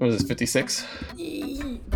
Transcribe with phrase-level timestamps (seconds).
[0.00, 0.86] What is this, 56?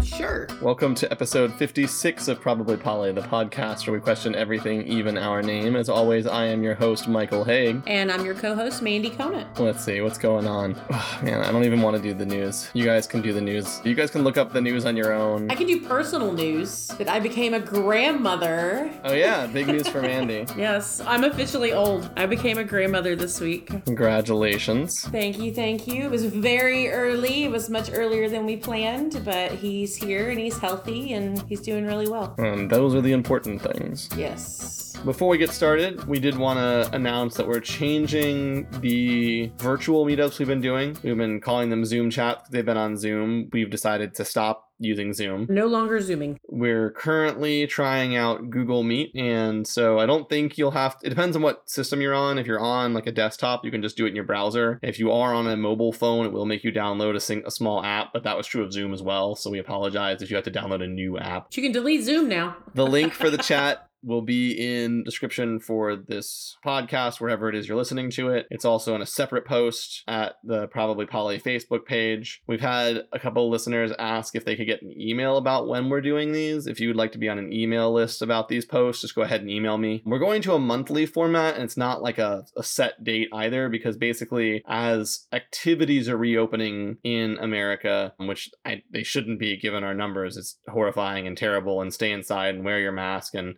[0.05, 0.47] Sure.
[0.61, 5.43] Welcome to episode 56 of Probably Polly, the podcast where we question everything, even our
[5.43, 5.77] name.
[5.77, 7.83] As always, I am your host, Michael Haig.
[7.87, 9.59] And I'm your co-host, Mandy Conant.
[9.59, 10.79] Let's see, what's going on?
[10.91, 12.69] Oh, man, I don't even want to do the news.
[12.75, 13.81] You guys can do the news.
[13.83, 15.51] You guys can look up the news on your own.
[15.51, 18.93] I can do personal news that I became a grandmother.
[19.05, 20.47] Oh, yeah, big news for Mandy.
[20.57, 22.11] Yes, I'm officially old.
[22.17, 23.67] I became a grandmother this week.
[23.87, 25.03] Congratulations.
[25.09, 26.05] Thank you, thank you.
[26.05, 27.45] It was very early.
[27.45, 31.61] It was much earlier than we planned, but he's here and he's healthy and he's
[31.61, 32.35] doing really well.
[32.39, 34.09] Um, those are the important things.
[34.17, 34.97] Yes.
[35.05, 40.39] Before we get started, we did want to announce that we're changing the virtual meetups
[40.39, 40.97] we've been doing.
[41.03, 42.47] We've been calling them Zoom chat.
[42.51, 43.51] They've been on Zoom.
[43.53, 45.47] We've decided to stop using Zoom.
[45.49, 46.39] No longer zooming.
[46.49, 50.97] We're currently trying out Google Meet, and so I don't think you'll have.
[51.03, 52.39] it depends on what system you're on.
[52.39, 54.79] If you're on like a desktop, you can just do it in your browser.
[54.83, 57.51] If you are on a mobile phone, it will make you download a, sing, a
[57.51, 59.35] small app, but that was true of Zoom as well.
[59.35, 61.47] So we apologize if you have to download a new app.
[61.47, 62.57] But you can delete Zoom now.
[62.75, 67.69] The link for the chat will be in description for this podcast wherever it is
[67.69, 68.47] you're listening to it.
[68.51, 72.43] It's also in a separate post at the probably polly facebook page.
[72.47, 75.89] We've had a couple of listeners ask if they could get an email about when
[75.89, 76.67] we're doing these.
[76.67, 79.23] If you would like to be on an email list about these posts just go
[79.23, 80.03] ahead and email me.
[80.05, 83.69] We're going to a monthly format and it's not like a, a set date either
[83.69, 89.95] because basically as activities are reopening in america which I, they shouldn't be given our
[89.95, 93.57] numbers it's horrifying and terrible and stay inside and wear your mask and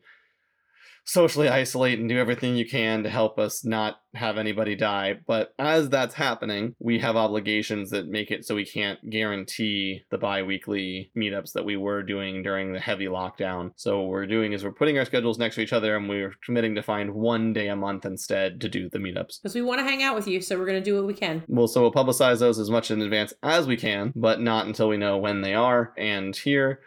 [1.06, 5.14] socially isolate and do everything you can to help us not have anybody die.
[5.26, 10.18] But as that's happening, we have obligations that make it so we can't guarantee the
[10.18, 13.70] bi weekly meetups that we were doing during the heavy lockdown.
[13.77, 16.34] So, what we're doing is we're putting our schedules next to each other and we're
[16.44, 19.40] committing to find one day a month instead to do the meetups.
[19.42, 21.14] Because we want to hang out with you, so we're going to do what we
[21.14, 21.44] can.
[21.46, 24.88] Well, so we'll publicize those as much in advance as we can, but not until
[24.88, 25.92] we know when they are.
[25.96, 26.80] And here,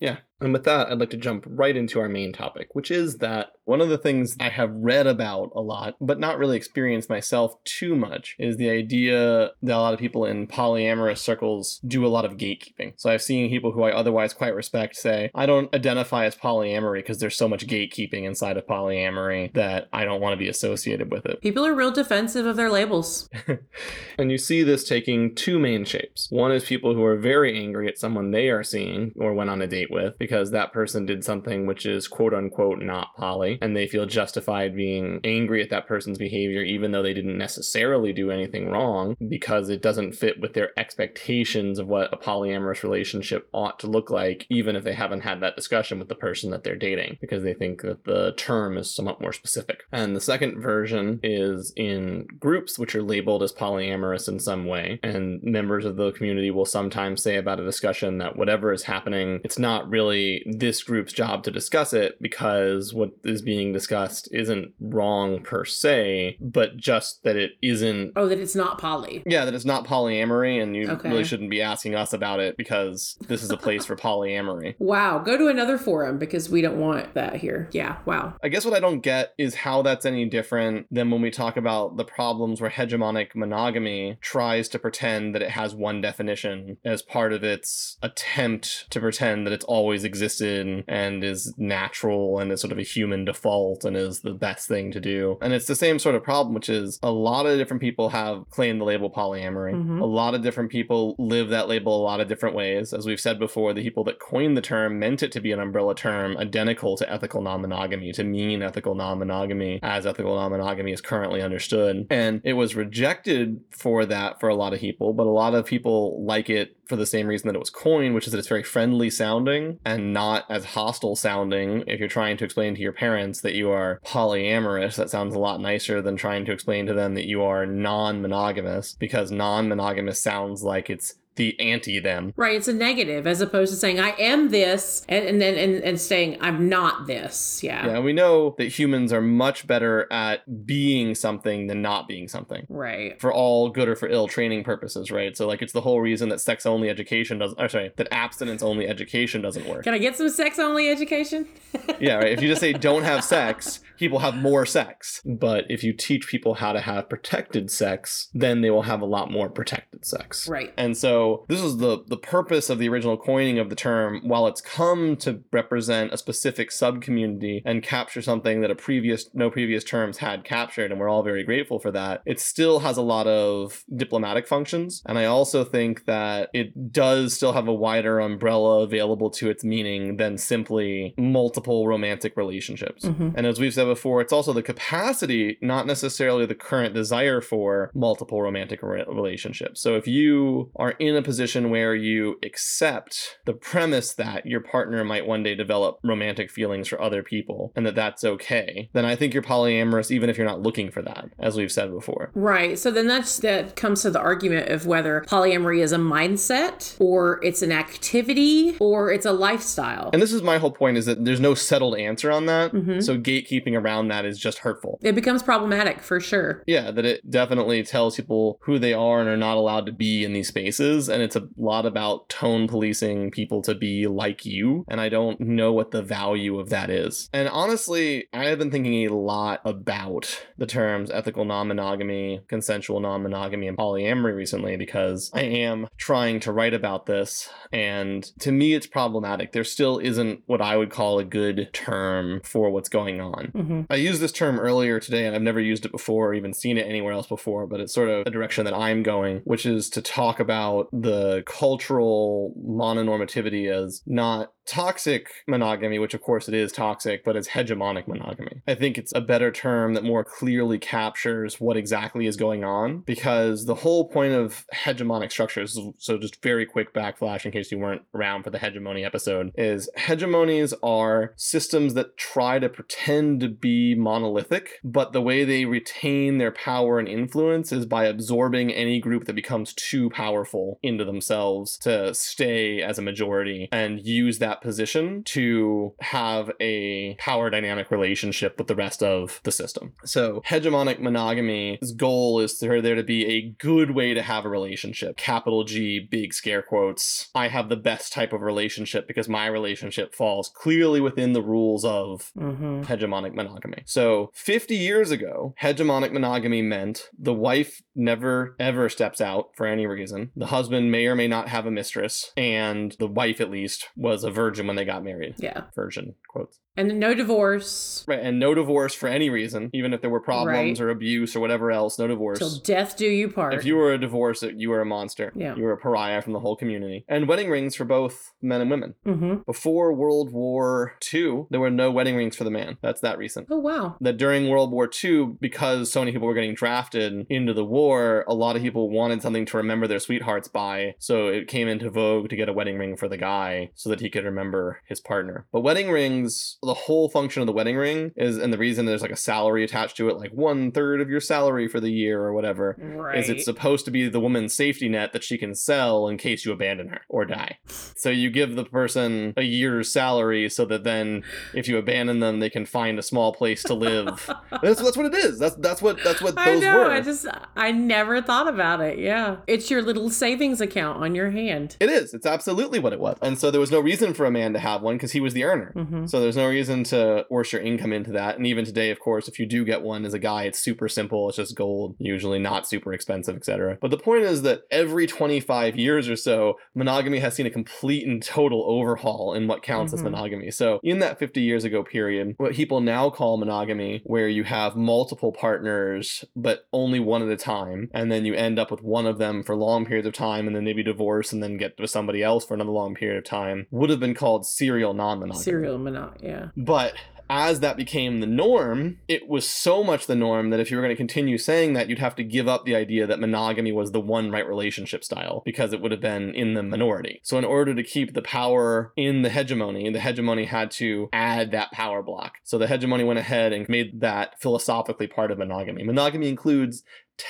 [0.00, 0.18] yeah.
[0.42, 3.50] And with that, I'd like to jump right into our main topic, which is that
[3.64, 7.62] one of the things I have read about a lot, but not really experienced myself
[7.64, 12.08] too much, is the idea that a lot of people in polyamorous circles do a
[12.08, 12.94] lot of gatekeeping.
[12.96, 16.98] So I've seen people who I otherwise quite respect say, I don't identify as polyamory
[16.98, 21.10] because there's so much gatekeeping inside of polyamory that I don't want to be associated
[21.10, 21.40] with it.
[21.40, 23.28] People are real defensive of their labels.
[24.18, 26.28] and you see this taking two main shapes.
[26.30, 29.62] One is people who are very angry at someone they are seeing or went on
[29.62, 33.76] a date with because that person did something which is quote unquote not poly, and
[33.76, 38.30] they feel justified being angry at that person's behavior, even though they didn't necessarily do
[38.30, 43.78] anything wrong, because it doesn't fit with their expectations of what a polyamorous relationship ought
[43.78, 46.76] to look like, even if they haven't had that discussion with the person that they're
[46.76, 49.84] dating, because they think that the term is somewhat more specific.
[49.92, 55.00] And the second version is in groups which are labeled as polyamorous in some way,
[55.02, 59.40] and members of the community will sometimes say about a discussion that whatever is happening,
[59.44, 64.72] it's not really this group's job to discuss it because what is being discussed isn't
[64.80, 68.12] wrong per se, but just that it isn't.
[68.16, 69.22] Oh, that it's not poly.
[69.26, 71.08] Yeah, that it's not polyamory, and you Okay.
[71.10, 74.74] really shouldn't be asking us about it because this is a place for polyamory.
[74.78, 77.68] Wow, go to another forum because we don't want that here.
[77.72, 78.34] Yeah, wow.
[78.42, 81.56] I guess what I don't get is how that's any different than when we talk
[81.56, 87.02] about the problems where hegemonic monogamy tries to pretend that it has one definition as
[87.02, 92.60] part of its attempt to pretend that it's always existed and is natural and is
[92.60, 95.38] sort of a human default and is the best thing to do.
[95.40, 98.48] And it's the same sort of problem, which is a lot of different people have
[98.50, 99.74] claimed the label polyamory.
[99.74, 100.00] Mhm.
[100.00, 102.92] A lot of different people live that label a lot of different ways.
[102.92, 105.60] As we've said before, the people that coined the term meant it to be an
[105.60, 110.50] umbrella term identical to ethical non monogamy, to mean ethical non monogamy as ethical non
[110.50, 112.06] monogamy is currently understood.
[112.10, 115.64] And it was rejected for that for a lot of people, but a lot of
[115.66, 118.48] people like it for the same reason that it was coined, which is that it's
[118.48, 121.82] very friendly sounding and not as hostile sounding.
[121.86, 125.38] If you're trying to explain to your parents that you are polyamorous, that sounds a
[125.38, 129.70] lot nicer than trying to explain to them that you are non monogamous, because non
[129.70, 132.32] monogamous sounds like it's the anti them.
[132.36, 135.82] Right, it's a negative as opposed to saying I am this and and then and,
[135.82, 137.62] and saying I'm not this.
[137.62, 137.86] Yeah.
[137.86, 142.66] Yeah, we know that humans are much better at being something than not being something.
[142.68, 143.20] Right.
[143.20, 145.36] For all good or for ill training purposes, right?
[145.36, 148.62] So, like, it's the whole reason that sex only education doesn't, or sorry, that abstinence
[148.62, 149.84] only education doesn't work.
[149.84, 151.48] Can I get some sex only education?
[152.00, 152.32] yeah, right.
[152.32, 155.20] If you just say don't have sex, people have more sex.
[155.24, 159.06] But if you teach people how to have protected sex, then they will have a
[159.06, 160.48] lot more protected sex.
[160.48, 160.72] Right.
[160.76, 164.20] And so this is the the purpose of the original coining of the term.
[164.24, 169.50] While it's come to represent a specific subcommunity and capture something that a previous no
[169.50, 173.02] previous terms had captured, and we're all very grateful for that, it still has a
[173.02, 175.02] lot of diplomatic functions.
[175.06, 179.64] And I also think that it does still have a wider umbrella available to its
[179.64, 183.04] meaning than simply multiple romantic relationships.
[183.04, 183.32] Mhm.
[183.36, 187.90] And as we've said before, it's also the capacity, not necessarily the current desire for
[187.94, 189.80] multiple romantic re- relationships.
[189.80, 195.04] So if you are in a position where you accept the premise that your partner
[195.04, 199.16] might one day develop romantic feelings for other people and that that's okay, then I
[199.16, 202.30] think you're polyamorous even if you're not looking for that, as we've said before.
[202.34, 202.78] Right.
[202.78, 207.42] So then that's that comes to the argument of whether polyamory is a mindset or
[207.44, 210.10] it's an activity or it's a lifestyle.
[210.12, 212.72] And this is my whole point is that there's no settled answer on that.
[212.72, 213.02] Mhm.
[213.02, 214.98] So gatekeeping around that is just hurtful.
[215.02, 216.62] it becomes problematic for sure.
[216.66, 220.24] Yeah, that it definitely tells people who they are and are not allowed to be
[220.24, 221.01] in these spaces.
[221.08, 224.84] And it's a lot about tone policing people to be like you.
[224.88, 227.28] And I don't know what the value of that is.
[227.32, 233.00] And honestly, I have been thinking a lot about the terms ethical non monogamy, consensual
[233.00, 237.48] non monogamy, and polyamory recently because I am trying to write about this.
[237.72, 239.52] And to me, it's problematic.
[239.52, 243.46] There still isn't what I would call a good term for what's going on.
[243.46, 246.54] hmm I used this term earlier today and I've never used it before or even
[246.54, 249.66] seen it anywhere else before, but it's sort of a direction that I'm going, which
[249.66, 256.54] is to talk about the cultural mononormativity as not toxic monogamy, which of course it
[256.54, 258.62] is toxic, but it's hegemonic monogamy.
[258.66, 263.00] I think it's a better term that more clearly captures what exactly is going on
[263.00, 267.78] because the whole point of hegemonic structures, so just very quick backflash in case you
[267.78, 273.48] weren't around for the hegemony episode, is hegemonies are systems that try to pretend to
[273.48, 279.00] be monolithic, but the way they retain their power and influence is by absorbing any
[279.00, 284.51] group that becomes too powerful into themselves to stay as a majority and use that
[284.60, 289.94] position to have a power dynamic relationship with the rest of the system.
[290.04, 294.48] So, hegemonic monogamy's goal is for there to be a good way to have a
[294.48, 295.16] relationship.
[295.16, 297.30] Capital G, big scare quotes.
[297.34, 301.84] I have the best type of relationship because my relationship falls clearly within the rules
[301.84, 303.82] of hmm hegemonic monogamy.
[303.86, 309.86] So 50 years ago, hegemonic monogamy meant the wife never ever steps out for any
[309.86, 310.30] reason.
[310.36, 314.24] The husband may or may not have a mistress, and the wife at least was
[314.24, 315.34] a virgin when they got married.
[315.38, 315.64] Yeah.
[315.74, 316.58] Virgin quotes.
[316.76, 320.80] And no divorce Right, and no divorce for any reason, even if there were problems
[320.80, 320.84] Right.
[320.86, 322.38] or abuse or whatever else, no divorce.
[322.38, 323.54] till death do you part.
[323.54, 325.32] If you were a divorce, you were a monster.
[325.34, 325.54] Yeah.
[325.54, 327.04] You were a pariah from the whole community.
[327.08, 328.94] And wedding rings for both men and women.
[329.04, 332.78] hmm Before World War II, there were no wedding rings for the man.
[332.82, 333.48] That's that recent.
[333.50, 333.96] Oh wow.
[334.00, 338.24] that during World War II, because so many people were getting drafted into the war,
[338.26, 340.94] a lot of people wanted something to remember their sweethearts by.
[340.98, 344.00] So it came into vogue to get a wedding ring for the guy so that
[344.00, 345.46] he could remember his partner.
[345.52, 349.02] But wedding rings, the whole function of the wedding ring is, and the reason there's
[349.02, 352.20] like a salary attached to it, like one third of your salary for the year
[352.22, 352.76] or whatever.
[352.78, 353.18] Right.
[353.18, 356.44] Is it's supposed to be the woman's safety net that she can sell in case
[356.44, 357.58] you abandon her or die.
[357.96, 362.38] So you give the person a year's salary so that then if you abandon them,
[362.40, 364.30] they can find a small place to live.
[364.62, 365.38] that's that's what it is.
[365.38, 366.78] That's that's what that's what I those know.
[366.78, 366.90] were.
[366.90, 367.26] I just
[367.56, 368.98] I never thought about it.
[368.98, 369.38] Yeah.
[369.48, 371.76] It's your little savings account on your hand.
[371.80, 372.14] it is.
[372.14, 373.16] It's absolutely what it was.
[373.20, 375.34] And so there was no reason for a man to have one because he was
[375.34, 375.72] the earner.
[375.72, 378.36] hmm So there's no reason to force your income into that.
[378.36, 380.88] And even today, of course, if you do get one as a guy, it's super
[380.88, 381.28] simple.
[381.28, 383.78] It's just gold, usually not super expensive, etc.
[383.80, 388.06] But the point is that every 25 years or so, monogamy has seen a complete
[388.06, 390.04] and total overhaul in what counts as Mhm.
[390.10, 390.50] monogamy.
[390.50, 394.76] So in that 50 years ago period, what people now call monogamy, where you have
[394.76, 399.06] multiple partners, but only one at a time, and then you end up with one
[399.06, 401.90] of them for long periods of time, and then maybe divorce and then get with
[401.90, 405.42] somebody else for another long period of time, would have been called serial non-monogamy.
[405.42, 406.41] Serial monogamy, Yeah.
[406.56, 406.94] But
[407.32, 410.82] as that became the norm, it was so much the norm that if you were
[410.82, 413.92] going to continue saying that, you'd have to give up the idea that monogamy was
[413.92, 417.20] the one right relationship style because it would have been in the minority.
[417.22, 421.52] So, in order to keep the power in the hegemony, the hegemony had to add
[421.52, 422.34] that power block.
[422.44, 425.84] So, the hegemony went ahead and made that philosophically part of monogamy.
[425.84, 426.82] Monogamy includes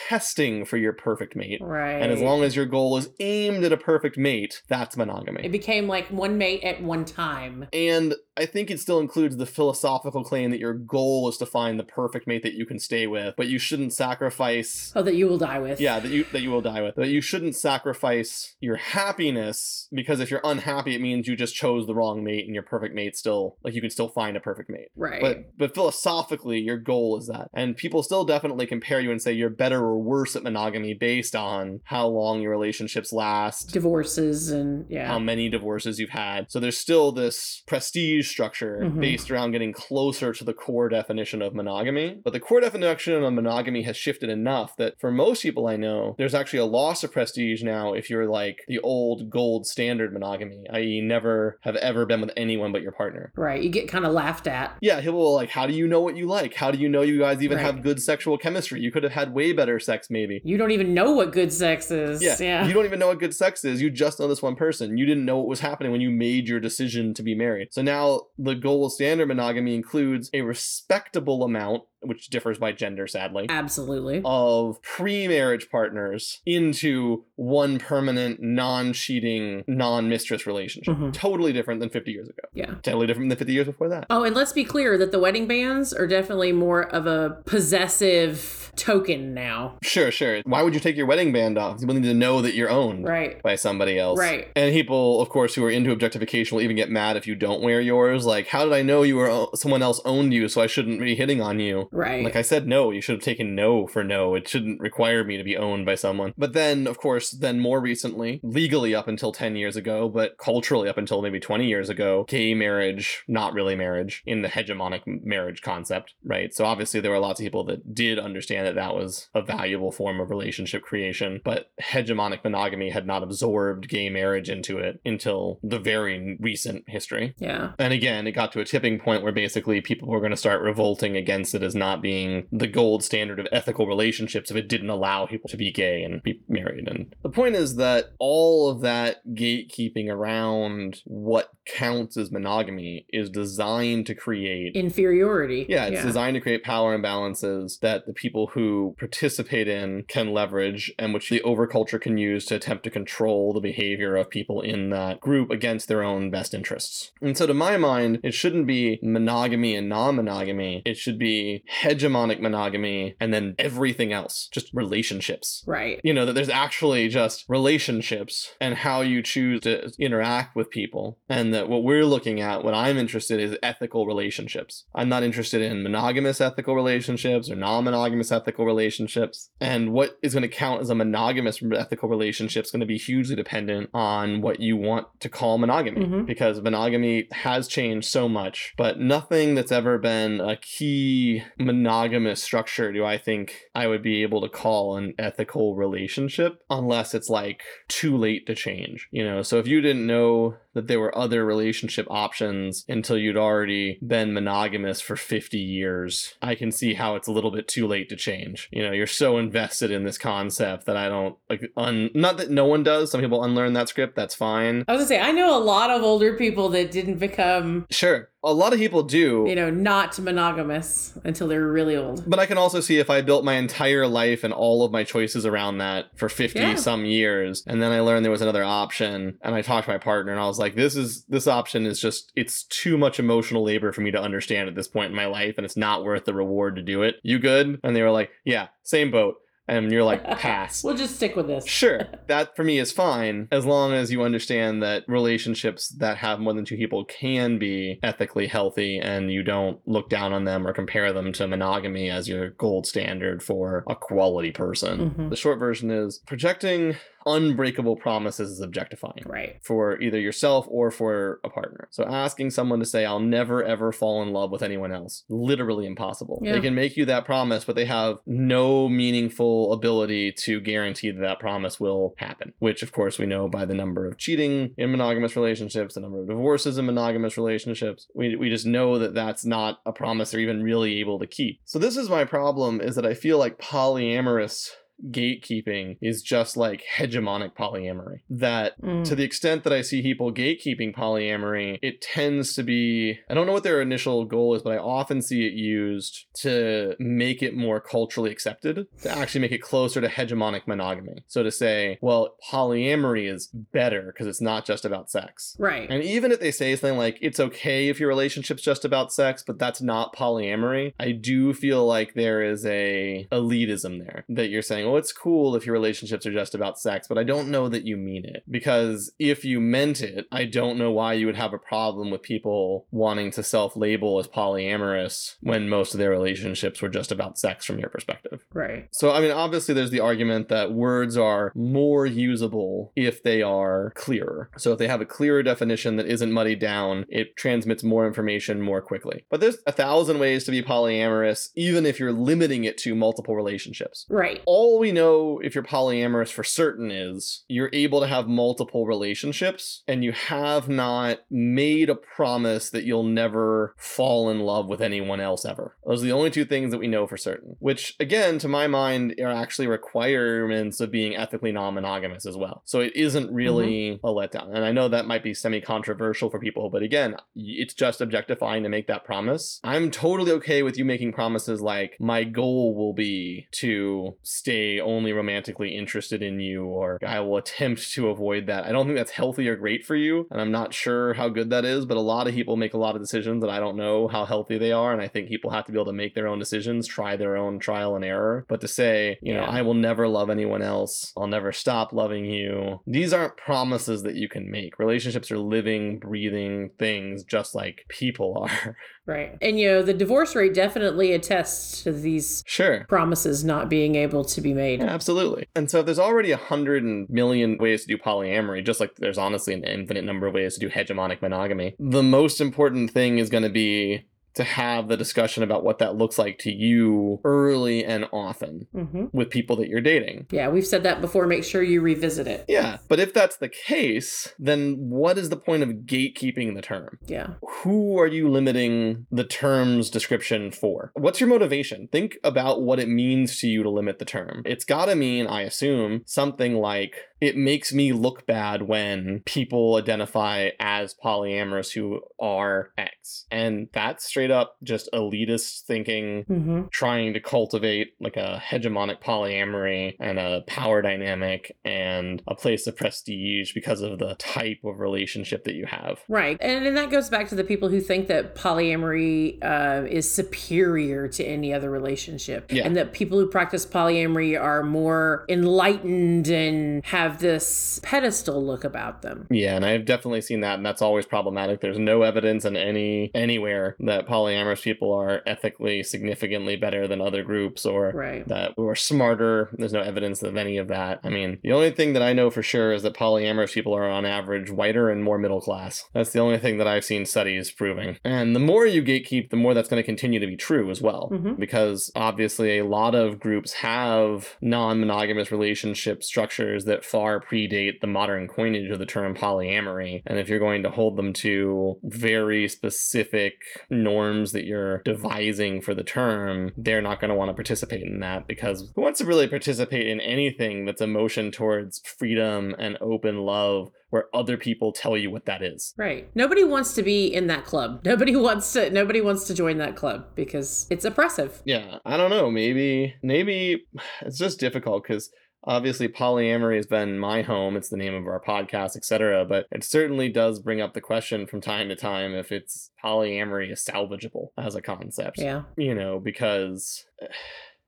[0.09, 1.61] testing for your perfect mate.
[1.61, 2.01] Right.
[2.01, 5.45] And as long as your goal is aimed at a perfect mate, that's monogamy.
[5.45, 7.67] it became like one mate at one time.
[7.73, 11.79] And I think it still includes the philosophical claim that your goal is to find
[11.79, 15.27] the perfect mate that you can stay with, but you shouldn't sacrifice Oh, that you
[15.29, 15.81] will die with.
[15.81, 16.95] yeah, that you that you will die with.
[16.97, 21.87] That you shouldn't sacrifice your happiness because if you're unhappy, it means you just chose
[21.87, 24.71] the wrong mate and your perfect mate still like you can still find a perfect
[24.71, 24.89] mate.
[24.97, 25.21] Right.
[25.21, 29.33] But but philosophically, your goal is that, and people still definitely compare you and say
[29.33, 34.87] you're better or worse at monogamy based on how long your relationships last, divorces and
[34.89, 35.07] yeah.
[35.09, 36.51] how many divorces you've had.
[36.51, 39.01] So there's still this prestige structure Mhm.
[39.01, 42.19] based around getting closer to the core definition of monogamy.
[42.25, 46.15] But the core definition of monogamy has shifted enough that for most people I know,
[46.19, 50.65] there's actually a loss of prestige now if you're like the old gold standard monogamy,
[50.71, 53.33] i.e., never have ever been with anyone but your partner.
[53.37, 53.63] right.
[53.63, 54.77] You get kind of laughed at.
[54.81, 56.55] Yeah, people will like, how do you know what you like?
[56.55, 57.65] How do you know you guys even Right.
[57.67, 58.81] have good sexual chemistry?
[58.81, 60.41] You could have had way better sex, maybe.
[60.45, 62.23] You don't even know what good sex is.
[62.23, 62.37] Yeah.
[62.39, 62.67] Yeah.
[62.67, 63.81] You don't even know what good sex is.
[63.81, 64.97] You just know this one person.
[64.97, 67.69] You didn't know what was happening when you made your decision to be married.
[67.73, 73.47] So now the gold standard monogamy includes a respectable amount, which differs by gender, sadly.
[73.49, 74.23] Absolutely.
[74.25, 80.95] Of pre marriage partners into one permanent, non cheating, non mistress relationship.
[80.95, 81.13] Mhm.
[81.13, 82.43] Totally different than 50 years ago.
[82.55, 82.75] Yeah.
[82.83, 84.07] Totally different than 50 years before that.
[84.11, 88.71] Oh, and let's be clear that the wedding bands are definitely more of a possessive
[88.77, 89.77] token now.
[89.83, 90.41] Sure, sure.
[90.45, 91.81] Why would you take your wedding band off?
[91.81, 93.05] People need to know that you're owned.
[93.07, 93.43] Right.
[93.43, 94.19] by somebody else.
[94.19, 94.49] Right.
[94.57, 97.61] And people, of course, who are into objectification will even get mad if you don't
[97.61, 98.25] wear yours.
[98.25, 101.15] Like, how did I know you were someone else owned you, so I shouldn't be
[101.15, 101.89] hitting on you?
[101.93, 102.25] Right.
[102.25, 102.91] Like I said, no.
[102.91, 104.35] You should have taken no for no.
[104.35, 106.35] It shouldn't require me to be owned by someone.
[106.37, 110.89] But then, of course, then more recently, legally up until 10 years ago, but culturally
[110.89, 115.63] up until maybe 20 years ago, gay marriage, not really marriage, in the hegemonic marriage
[115.63, 116.55] concept, right?
[116.55, 119.93] So obviously there were lots of people that did understand that that was a valuable
[119.93, 125.59] form of relationship creation, but hegemonic monogamy had not absorbed gay marriage into it until
[125.63, 127.35] the very recent history.
[127.39, 127.73] yeah.
[127.79, 130.63] And again, it got to a tipping point where basically people were going to start
[130.63, 134.89] revolting against it as not being the gold standard of ethical relationships if it didn't
[134.89, 136.87] allow people to be gay and be married.
[136.87, 143.31] And the point is that all of that gatekeeping around what counts as monogamy is
[143.31, 145.67] designed to create Inferiority.
[145.69, 150.93] yeah, it's designed to create power imbalances that the people who participate in can leverage
[150.99, 154.91] and which the overculture can use to attempt to control the behavior of people in
[154.91, 157.11] that group against their own best interests.
[157.21, 161.65] And so, to my mind, it shouldn't be monogamy and non monogamy, it should be
[161.81, 166.01] hegemonic monogamy and then everything else, just relationships Right.
[166.05, 171.19] you know that there's actually just relationships and how you choose to interact with people
[171.29, 175.23] and that what we're looking at what i'm interested in is ethical relationships i'm not
[175.23, 180.81] interested in monogamous ethical relationships or non-monogamous ethical relationships and what is going to count
[180.81, 185.07] as a monogamous ethical relationship is going to be hugely dependent on what you want
[185.21, 186.27] to call monogamy Mhm.
[186.27, 192.93] because monogamy has changed so much but nothing that's ever been a key monogamous structure
[192.93, 197.63] do i think i would be able to call an ethical relationship unless it's like
[197.89, 199.43] too late to change you know?
[199.43, 204.33] So if you didn't know that there were other relationship options until you'd already been
[204.33, 206.35] monogamous for 50 years.
[206.43, 208.69] I can see how it's a little bit too late to change.
[208.73, 212.51] You know you're so invested in this concept that i don't like un- not that
[212.51, 213.11] no one does.
[213.11, 214.17] Some people unlearn that script.
[214.17, 214.85] That's fine.
[214.89, 218.29] I was gonna say, I know a lot of older people that didn't become, sure.
[218.45, 219.45] A lot of people do.
[219.47, 222.29] you know, not monogamous until they're really old.
[222.29, 225.05] But I can also see if I built my entire life and all of my
[225.05, 226.75] choices around that for 50 Yeah.
[226.75, 229.99] some years and then I learned there was another option and I talked to my
[229.99, 233.63] partner and I was like this is this option is just it's too much emotional
[233.65, 236.25] labor for me to understand at this point in my life and it's not worth
[236.25, 237.17] the reward to do it.
[237.23, 237.81] You good?
[237.85, 239.37] And they were like, "Yeah, same boat."
[239.69, 241.67] And you're like, "Pass." We'll just stick with this.
[241.67, 246.41] Sure, that for me is fine as long as you understand that relationships that have
[246.41, 250.67] more than two people can be ethically healthy and you don't look down on them
[250.67, 255.11] or compare them to monogamy as your gold standard for a quality person.
[255.11, 255.31] Mhm.
[255.31, 259.57] The short version is projecting unbreakable promises is objectifying Right.
[259.63, 261.89] for either yourself or for a partner.
[261.91, 265.87] So asking someone to say, I'll never ever fall in love with anyone else, literally
[265.87, 266.41] impossible.
[266.43, 266.53] Yeah.
[266.53, 271.21] They can make you that promise, but they have no meaningful ability to guarantee that
[271.21, 274.91] that promise will happen, which of course we know by the number of cheating in
[274.91, 278.07] monogamous relationships, the number of divorces in monogamous relationships.
[278.15, 281.61] We, we just know that that's not a promise they're even really able to keep.
[281.65, 284.71] So this is my problem is that I feel like polyamorous
[285.11, 288.21] gatekeeping is just like hegemonic polyamory.
[288.31, 289.05] That Mm.
[289.05, 293.47] to the extent that I see people gatekeeping polyamory, it tends to be I don't
[293.47, 297.55] know what their initial goal is, but I often see it used to make it
[297.57, 301.25] more culturally accepted, to actually make it closer to hegemonic monogamy.
[301.29, 305.57] So to say, well, polyamory is better because it's not just about sex.
[305.59, 305.89] Right.
[305.91, 309.43] And even if they say something like it's okay if your relationship's just about sex,
[309.47, 314.63] but that's not polyamory, I do feel like there is a elitism there that you're
[314.63, 317.69] saying, well, it's cool if your relationships are just about sex, but I don't know
[317.69, 318.45] that you mean it.
[318.51, 322.23] Because if you meant it, I don't know why you would have a problem with
[322.23, 327.65] people wanting to self-label as polyamorous when most of their relationships were just about sex
[327.65, 328.45] from your perspective.
[328.53, 328.89] Right.
[328.93, 333.93] So, I mean, obviously, there's the argument that words are more usable if they are
[333.95, 334.51] clearer.
[334.57, 338.61] So, if they have a clearer definition that isn't muddied down, it transmits more information
[338.61, 339.25] more quickly.
[339.31, 343.35] But there's a thousand ways to be polyamorous, even if you're limiting it to multiple
[343.35, 344.07] relationships.
[344.09, 344.43] Right.
[344.47, 349.83] All we know if you're polyamorous for certain is you're able to have multiple relationships
[349.87, 355.21] and you have not made a promise that you'll never fall in love with anyone
[355.21, 355.77] else ever.
[355.87, 358.67] Those are the only two things that we know for certain, which again, to my
[358.67, 362.63] mind, are actually requirements of being ethically non monogamous as well.
[362.65, 363.35] So it isn't mm-hmm.
[363.35, 364.55] really a letdown.
[364.55, 368.63] And I know that might be semi controversial for people, but again, it's just objectifying
[368.63, 369.61] to make that promise.
[369.65, 375.13] I'm totally okay with you making promises like, my goal will be to stay only
[375.13, 378.65] romantically interested in you, or I will attempt to avoid that.
[378.65, 380.27] I don't think that's healthy or great for you.
[380.31, 382.79] And I'm not sure how good that is, but a lot of people make a
[382.79, 384.93] lot of decisions that I don't know how healthy they are.
[384.93, 387.37] And I think people have to be able to make their own decisions, try their
[387.37, 388.45] own trial and error.
[388.49, 392.25] But to say, you know, I will never love anyone else, I'll never stop loving
[392.25, 394.79] you, these aren't promises that you can make.
[394.79, 398.77] Relationships are living, breathing things just like people are.
[399.05, 399.37] Right.
[399.43, 402.85] And you know, the divorce rate definitely attests to these sure.
[402.89, 404.81] promises not being able to be made.
[404.81, 405.49] Yeah, absolutely.
[405.55, 409.19] And so there's already a hundred and million ways to do polyamory, just like there's
[409.19, 413.31] honestly an infinite number of ways to do hegemonic monogamy, the most important thing is
[413.31, 417.85] going to be to have the discussion about what that looks like to you early
[417.85, 420.27] and often hmm with people that you're dating.
[420.31, 421.27] Yeah, we've said that before.
[421.27, 422.45] Make sure you revisit it.
[422.49, 426.99] Yeah, but if that's the case, then what is the point of gatekeeping the term?
[427.07, 427.35] Yeah.
[427.43, 430.93] who are you limiting the term's description for?
[430.95, 431.89] What's your motivation?
[431.91, 434.43] Think about what it means to you to limit the term.
[434.47, 439.77] It's got to mean, I assume, something like it makes me look bad when people
[439.77, 443.27] identify as polyamorous who are X.
[443.31, 449.95] And that's straight up just elitist thinking hmm trying to cultivate like a hegemonic polyamory
[450.01, 455.45] and a power dynamic and a place of prestige because of the type of relationship
[455.45, 456.01] that you have.
[456.09, 456.37] Right.
[456.41, 461.09] And, and that goes back to the people who think that polyamory uh, is superior
[461.09, 462.51] to any other relationship.
[462.51, 462.65] Yeah.
[462.65, 469.03] And that people who practice polyamory are more enlightened and have this pedestal look about
[469.03, 469.27] them.
[469.31, 471.61] Yeah, and I've definitely seen that, and that's always problematic.
[471.61, 477.23] There's no evidence in any anywhere that polyamorous people are ethically significantly better than other
[477.23, 478.27] groups or Right.
[478.29, 479.51] that we're smarter.
[479.53, 481.01] There's no evidence of any of that.
[481.05, 483.89] I mean, the only thing that I know for sure is that polyamorous people are
[483.89, 485.85] on average whiter and more middle class.
[485.93, 487.99] That's the only thing that I've seen studies proving.
[488.05, 490.81] And the more you gatekeep, the more that's going to continue to be true as
[490.81, 491.11] well.
[491.13, 491.39] Mhm.
[491.39, 497.87] Because obviously, a lot of groups have non monogamous relationship structures that far predate the
[497.89, 500.03] modern coinage of the term polyamory.
[500.07, 503.33] And if you're going to hold them to very specific
[503.71, 507.99] norms that you're devising for the term, they're not going to want to participate in
[508.01, 512.79] that because who wants to really participate in anything that's a motion towards freedom and
[512.81, 515.75] open love where other people tell you what that is?
[515.77, 516.09] Right.
[516.15, 517.83] Nobody wants to be in that club.
[517.85, 521.43] Nobody wants to nobody wants to join that club because it's oppressive.
[521.45, 522.31] Yeah, I don't know.
[522.31, 523.67] Maybe, maybe
[524.01, 525.11] it's just difficult because
[525.45, 527.57] obviously polyamory has been my home.
[527.57, 529.25] It's the name of our podcast, etc.
[529.25, 533.53] But it certainly does bring up the question from time to time if it's polyamory
[533.53, 535.19] is salvageable as a concept.
[535.19, 535.43] Yeah.
[535.57, 536.85] You know, because.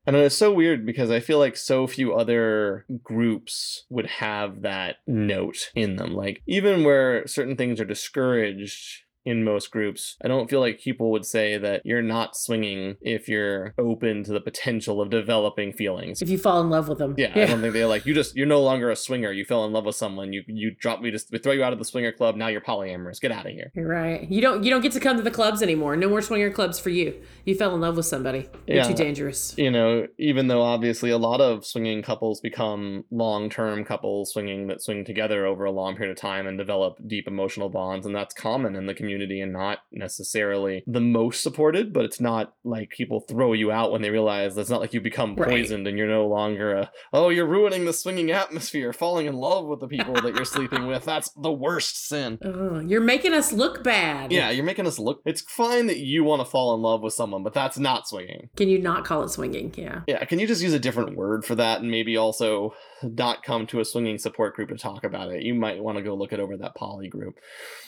[0.06, 4.96] And it's so weird because I feel like so few other groups would have that
[5.06, 6.14] note in them.
[6.14, 11.10] Like, even where certain things are discouraged in most groups, I don't feel like people
[11.12, 16.20] would say that you're not swinging if you're open to the potential of developing feelings.
[16.20, 17.14] If you fall in love with them.
[17.16, 19.32] Yeah, I don't think they're like you just you're no longer a swinger.
[19.32, 20.32] You fell in love with someone.
[20.32, 22.36] You you drop we just we throw you out of the swinger club.
[22.36, 23.20] Now you're polyamorous.
[23.20, 23.70] Get out of here.
[23.74, 24.30] You're right.
[24.30, 25.96] You don't you don't get to come to the clubs anymore.
[25.96, 27.14] No more swinger clubs for you.
[27.44, 28.48] You fell in love with somebody.
[28.66, 28.82] You're Yeah.
[28.88, 29.54] too dangerous.
[29.56, 34.66] You know, even though obviously a lot of swinging couples become long term couples swinging
[34.66, 38.14] that swing together over a long period of time and develop deep emotional bonds, and
[38.14, 42.54] that's common in the community community and not necessarily the most supported, but it's not
[42.64, 45.48] like people throw you out when they realize it's not like you become Right.
[45.50, 49.66] poisoned and you're no longer a, oh, you're ruining the swinging atmosphere, falling in love
[49.66, 51.04] with the people that you're sleeping with.
[51.04, 52.38] That's the worst sin.
[52.44, 54.32] Oh, you're making us look bad.
[54.32, 55.22] Yeah, you're making us look.
[55.24, 58.48] It's fine that you want to fall in love with someone, but that's not swinging.
[58.56, 59.72] Can you not call it swinging?
[59.76, 60.02] Yeah.
[60.06, 62.74] Yeah, can you just use a different word for that and maybe also
[63.04, 65.42] not come to a swinging support group to talk about it?
[65.42, 67.38] You might want to go look it over that poly group.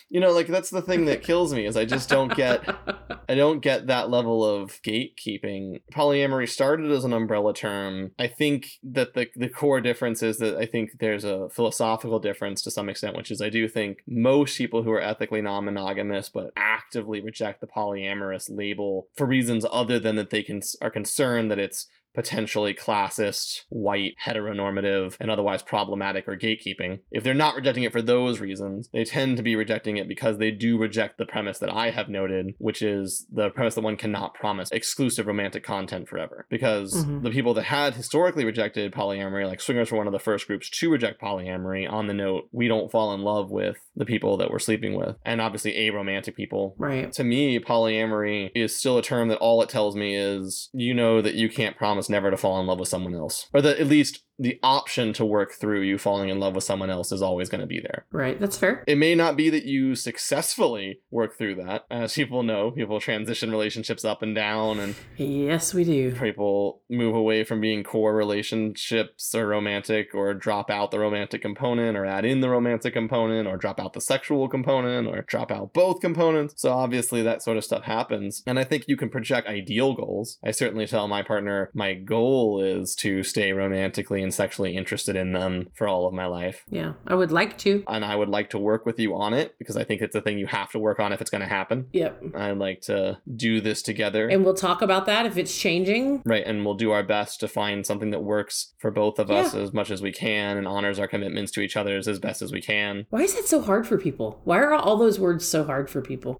[0.08, 2.62] You know, like that's the thing that kills me is I just don't get
[3.28, 5.80] I don't get that level of gatekeeping.
[5.92, 8.12] Polyamory started as an umbrella term.
[8.18, 12.62] I think that the the core difference is that I think there's a philosophical difference
[12.62, 16.52] to some extent, which is I do think most people who are ethically non-monogamous but
[16.56, 21.58] actively reject the polyamorous label for reasons other than that they can are concerned that
[21.58, 27.00] it's potentially classist, white, heteronormative, and otherwise problematic or gatekeeping.
[27.12, 30.38] If they're not rejecting it for those reasons, they tend to be rejecting it because
[30.38, 33.96] they do reject the premise that I have noted, which is the premise that one
[33.96, 36.46] cannot promise exclusive romantic content forever.
[36.50, 37.22] Because Mhm.
[37.22, 40.70] the people that had historically rejected polyamory, like swingers were one of the first groups
[40.70, 44.50] to reject polyamory on the note, we don't fall in love with the people that
[44.50, 45.16] we're sleeping with.
[45.24, 47.12] And obviously aromantic people right.
[47.12, 51.20] to me, polyamory is still a term that all it tells me is you know
[51.20, 53.48] that you can't promise never to fall in love with someone else.
[53.52, 56.90] Or that at least the option to work through you falling in love with someone
[56.90, 58.04] else is always going to be there.
[58.10, 58.38] Right.
[58.38, 58.84] That's fair.
[58.86, 61.86] It may not be that you successfully work through that.
[61.90, 66.12] As people know, people transition relationships up and down and Yes, we do.
[66.12, 71.96] people move away from being core relationships or romantic or drop out the romantic component
[71.96, 75.72] or add in the romantic component or drop out the sexual component or drop out
[75.72, 76.54] both components.
[76.58, 78.42] So obviously that sort of stuff happens.
[78.46, 80.38] And I think you can project ideal goals.
[80.44, 85.32] I certainly tell my partner my goal is to stay romantically and sexually interested in
[85.32, 86.64] them for all of my life.
[86.68, 86.94] Yeah.
[87.06, 87.84] I would like to.
[87.86, 90.20] And I would like to work with you on it because I think it's a
[90.20, 91.86] thing you have to work on if it's going to happen.
[91.92, 92.22] Yep.
[92.34, 94.28] I'd like to do this together.
[94.28, 96.22] And we'll talk about that if it's changing.
[96.26, 99.54] Right, and we'll do our best to find something that works for both of us
[99.54, 102.52] as much as we can and honors our commitments to each other as best as
[102.52, 103.06] we can.
[103.10, 104.40] Why is that so hard for people?
[104.44, 106.38] Why are all those words so hard for people?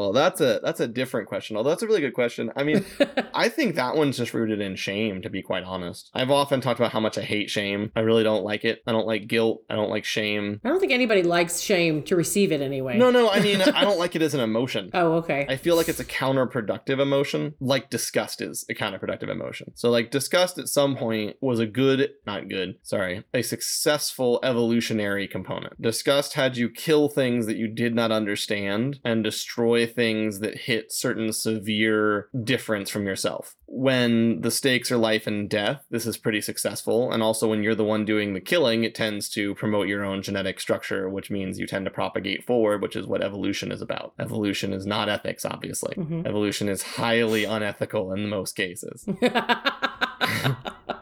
[0.00, 1.58] well, that's a that's a different question.
[1.58, 2.50] Although that's a really good question.
[2.56, 2.86] I mean,
[3.34, 6.10] I think that one's just rooted in shame, to be quite honest.
[6.14, 7.92] I've often talked about how much I hate shame.
[7.94, 8.82] I really don't like it.
[8.86, 9.62] I don't like guilt.
[9.68, 10.58] I don't like shame.
[10.64, 12.96] I don't think anybody likes shame to receive it anyway.
[12.96, 14.88] No, no, I mean, I don't like it as an emotion.
[14.94, 15.44] Oh, okay.
[15.50, 19.72] I feel like it's a counterproductive emotion, like disgust is a counterproductive emotion.
[19.74, 25.28] So, like, disgust at some point was a good, not good, sorry, a successful evolutionary
[25.28, 25.80] component.
[25.80, 30.92] Disgust had you kill things that you did not understand and destroy things that hit
[30.92, 33.54] certain severe difference from yourself.
[33.66, 37.12] When the stakes are life and death, this is pretty successful.
[37.12, 40.22] And also, when you're the one doing the killing, it tends to promote your own
[40.22, 44.12] genetic structure, which means you tend to propagate forward, which is what evolution is about.
[44.18, 45.94] Evolution is not ethics, obviously.
[45.96, 46.26] Mhm.
[46.26, 49.06] Evolution is highly unethical in most cases.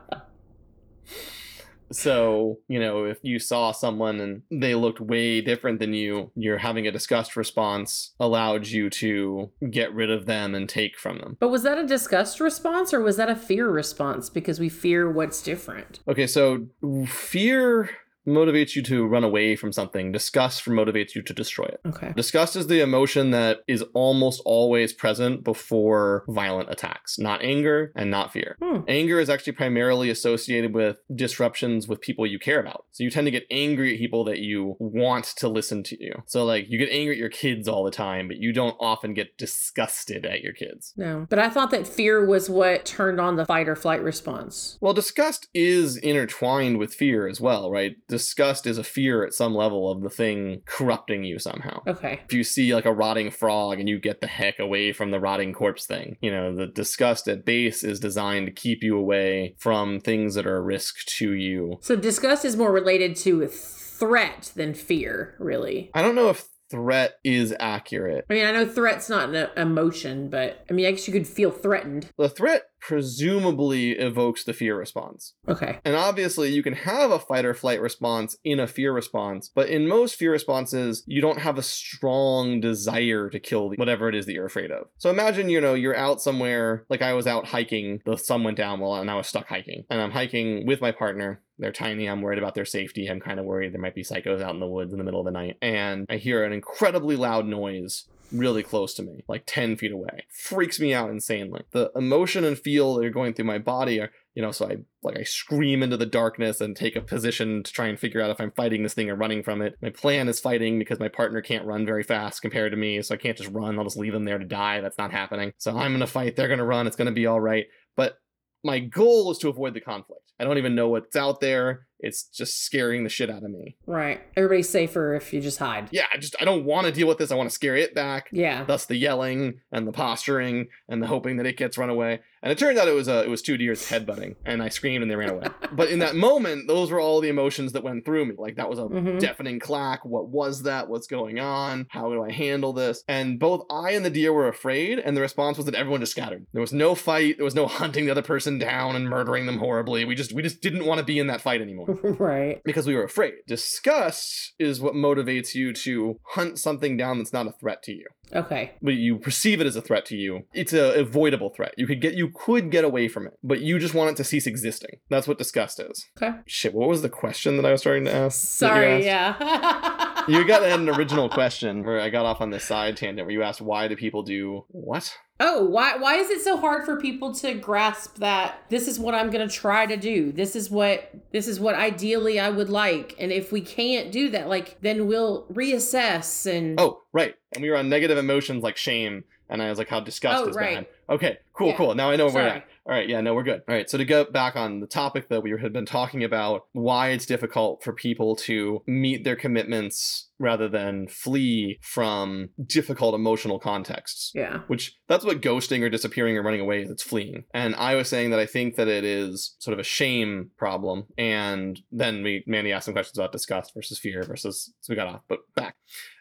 [1.90, 6.58] So, you know, if you saw someone and they looked way different than you, you're
[6.58, 11.36] having a disgust response allowed you to get rid of them and take from them.
[11.40, 15.10] but was that a disgust response or was that a fear response because we fear
[15.10, 16.00] what's different?
[16.08, 16.66] Okay, so
[17.06, 17.90] fear
[18.28, 21.80] motivates you to run away from something, disgust motivates you to destroy it.
[21.86, 22.12] Okay.
[22.14, 28.10] Disgust is the emotion that is almost always present before violent attacks, not anger and
[28.10, 28.56] not fear.
[28.62, 28.80] Hmm.
[28.86, 32.84] Anger is actually primarily associated with disruptions with people you care about.
[32.92, 36.22] So you tend to get angry at people that you want to listen to you.
[36.26, 39.14] So, like, you get angry at your kids all the time, but you don't often
[39.14, 40.92] get disgusted at your kids.
[40.96, 41.26] No.
[41.28, 44.78] But I thought that fear was what turned on the fight or flight response.
[44.80, 47.96] Well, disgust is intertwined with fear as well, right?
[48.18, 51.82] Disgust is a fear at some level of the thing corrupting you somehow.
[51.86, 52.20] Okay.
[52.24, 55.20] if you see like a rotting frog and you get the heck away from the
[55.20, 59.54] rotting corpse thing, you know, the disgust at base is designed to keep you away
[59.56, 61.78] from things that are a risk to you.
[61.80, 65.92] So disgust is more related to threat than fear, really.
[65.94, 68.24] I don't know if threat is accurate.
[68.28, 71.26] I mean, I know threat's not an emotion, but I mean, I guess you could
[71.26, 72.10] feel threatened.
[72.18, 75.34] The threat presumably evokes the fear response.
[75.48, 75.78] Okay.
[75.84, 79.68] And obviously, you can have a fight or flight response in a fear response, but
[79.68, 84.26] in most fear responses, you don't have a strong desire to kill whatever it is
[84.26, 84.86] that you're afraid of.
[84.98, 88.56] So imagine, you know, you're out somewhere, like I was out hiking, the sun went
[88.56, 91.42] down while and I was stuck hiking, and I'm hiking with my partner.
[91.58, 92.08] They're tiny.
[92.08, 93.08] I'm worried about their safety.
[93.08, 95.18] I'm kind of worried there might be psychos out in the woods in the middle
[95.18, 95.56] of the night.
[95.60, 100.26] And I hear an incredibly loud noise really close to me, like 10 feet away.
[100.30, 101.62] Freaks me out insanely.
[101.72, 104.76] The emotion and feel that are going through my body are, you know, so I
[105.02, 108.30] like I scream into the darkness and take a position to try and figure out
[108.30, 109.76] if I'm fighting this thing or running from it.
[109.82, 113.14] My plan is fighting because my partner can't run very fast compared to me, so
[113.14, 113.78] I can't just run.
[113.78, 114.80] I'll just leave them there to die.
[114.80, 115.52] That's not happening.
[115.58, 116.36] So I'm gonna fight.
[116.36, 116.86] They're gonna run.
[116.86, 117.66] It's gonna be all right.
[117.96, 118.18] But
[118.64, 120.32] my goal is to avoid the conflict.
[120.38, 121.87] I don't even know what's out there.
[122.00, 123.76] It's just scaring the shit out of me.
[123.86, 124.20] Right.
[124.36, 125.88] Everybody's safer if you just hide.
[125.90, 127.30] Yeah, I just I don't want to deal with this.
[127.32, 128.28] I want to scare it back.
[128.32, 128.64] Yeah.
[128.64, 132.20] Thus the yelling and the posturing and the hoping that it gets run away.
[132.40, 135.02] And it turned out it was uh, it was two deers headbutting, and I screamed
[135.02, 135.48] and they ran away.
[135.72, 138.34] but in that moment, those were all the emotions that went through me.
[138.38, 139.18] Like that was a Mhm.
[139.18, 140.04] deafening clack.
[140.04, 140.88] What was that?
[140.88, 141.86] What's going on?
[141.90, 143.02] How do I handle this?
[143.08, 146.12] And both I and the deer were afraid, and the response was that everyone just
[146.12, 146.46] scattered.
[146.52, 147.38] There was no fight.
[147.38, 150.04] There was no hunting the other person down and murdering them horribly.
[150.04, 151.87] We just we just didn't want to be in that fight anymore
[152.18, 152.60] right.
[152.64, 153.34] because we were afraid.
[153.46, 158.06] Disgust is what motivates you to hunt something down that's not a threat to you.
[158.34, 158.72] Okay.
[158.82, 160.44] But you perceive it as a threat to you.
[160.52, 161.74] It's a avoidable threat.
[161.76, 164.24] You could get you could get away from it, but you just want it to
[164.24, 165.00] cease existing.
[165.08, 166.06] That's what disgust is.
[166.20, 166.38] Okay.
[166.46, 168.38] Shit, what was the question that I was starting to ask?
[168.38, 169.04] Sorry.
[169.04, 170.04] Yeah.
[170.38, 173.42] You got an original question where I got off on this side tangent where you
[173.42, 175.16] asked why do people do what?
[175.40, 179.14] Oh, why why is it so hard for people to grasp that this is what
[179.14, 180.32] I'm going to try to do.
[180.32, 183.14] This is what this is what ideally I would like.
[183.20, 187.34] And if we can't do that, like then we'll reassess and Oh, right.
[187.52, 190.48] And we were on negative emotions like shame, and I was like, how disgust Oh,
[190.48, 190.74] is right.
[190.76, 190.86] bad.
[191.08, 191.76] Okay, cool, Yeah.
[191.76, 191.94] cool.
[191.94, 192.58] Now I know where we're Sorry.
[192.58, 192.66] at.
[192.88, 193.60] All right, yeah, no, we're good.
[193.68, 196.62] All right, so to go back on the topic that we had been talking about,
[196.72, 203.58] why it's difficult for people to meet their commitments rather than flee from difficult emotional
[203.58, 204.32] contexts.
[204.34, 204.60] Yeah.
[204.68, 206.90] Which that's what ghosting or disappearing or running away is.
[206.90, 207.44] It's fleeing.
[207.52, 211.08] And I was saying that I think that it is sort of a shame problem.
[211.18, 215.08] And then we Mandy asked some questions about disgust versus fear versus so we got
[215.08, 215.76] off, but back.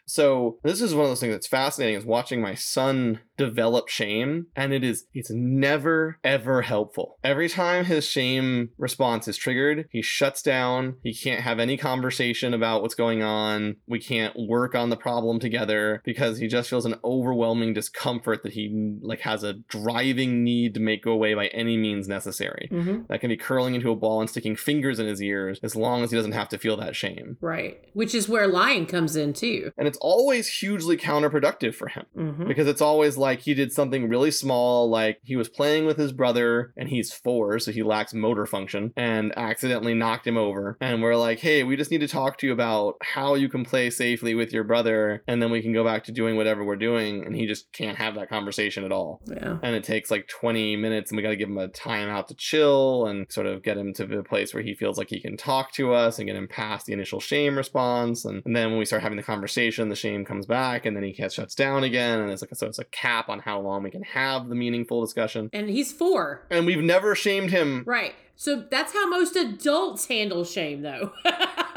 [0.08, 4.46] So this is one of those things that's fascinating is watching my son develop shame
[4.56, 7.18] and it is it's never ever helpful.
[7.22, 10.96] Every time his shame response is triggered, he shuts down.
[11.02, 13.76] He can't have any conversation about what's going on.
[13.86, 18.54] We can't work on the problem together because he just feels an overwhelming discomfort that
[18.54, 22.68] he like has a driving need to make go away by any means necessary.
[22.70, 25.76] hmm That can be curling into a ball and sticking fingers in his ears as
[25.76, 27.36] long as he doesn't have to feel that shame.
[27.40, 27.84] Right.
[27.92, 29.70] Which is where lying comes in too.
[29.76, 34.08] And it's always hugely counterproductive for him hmm because it's always like he did something
[34.08, 38.14] really small, like he was playing with his brother and he's four, so he lacks
[38.14, 40.76] motor function, and accidentally knocked him over.
[40.80, 43.64] And we're like, hey, we just need to talk to you about how you can
[43.64, 46.76] play safely with your brother, and then we can go back to doing whatever we're
[46.76, 47.24] doing.
[47.24, 49.20] And he just can't have that conversation at all.
[49.26, 49.58] Yeah.
[49.62, 52.28] And it takes like 20 minutes, and we got to give him a time out
[52.28, 55.20] to chill and sort of get him to the place where he feels like he
[55.20, 58.24] can talk to us and get him past the initial shame response.
[58.24, 61.04] And, and then when we start having the conversation, the shame comes back, and then
[61.04, 62.20] he gets shuts down again.
[62.20, 65.00] And it's like so it's a cap on how long we can have the meaningful
[65.00, 65.50] discussion.
[65.52, 66.46] And he's four.
[66.50, 67.84] And we've never shamed him.
[67.86, 68.14] Right.
[68.36, 71.12] So that's how most adults handle shame though.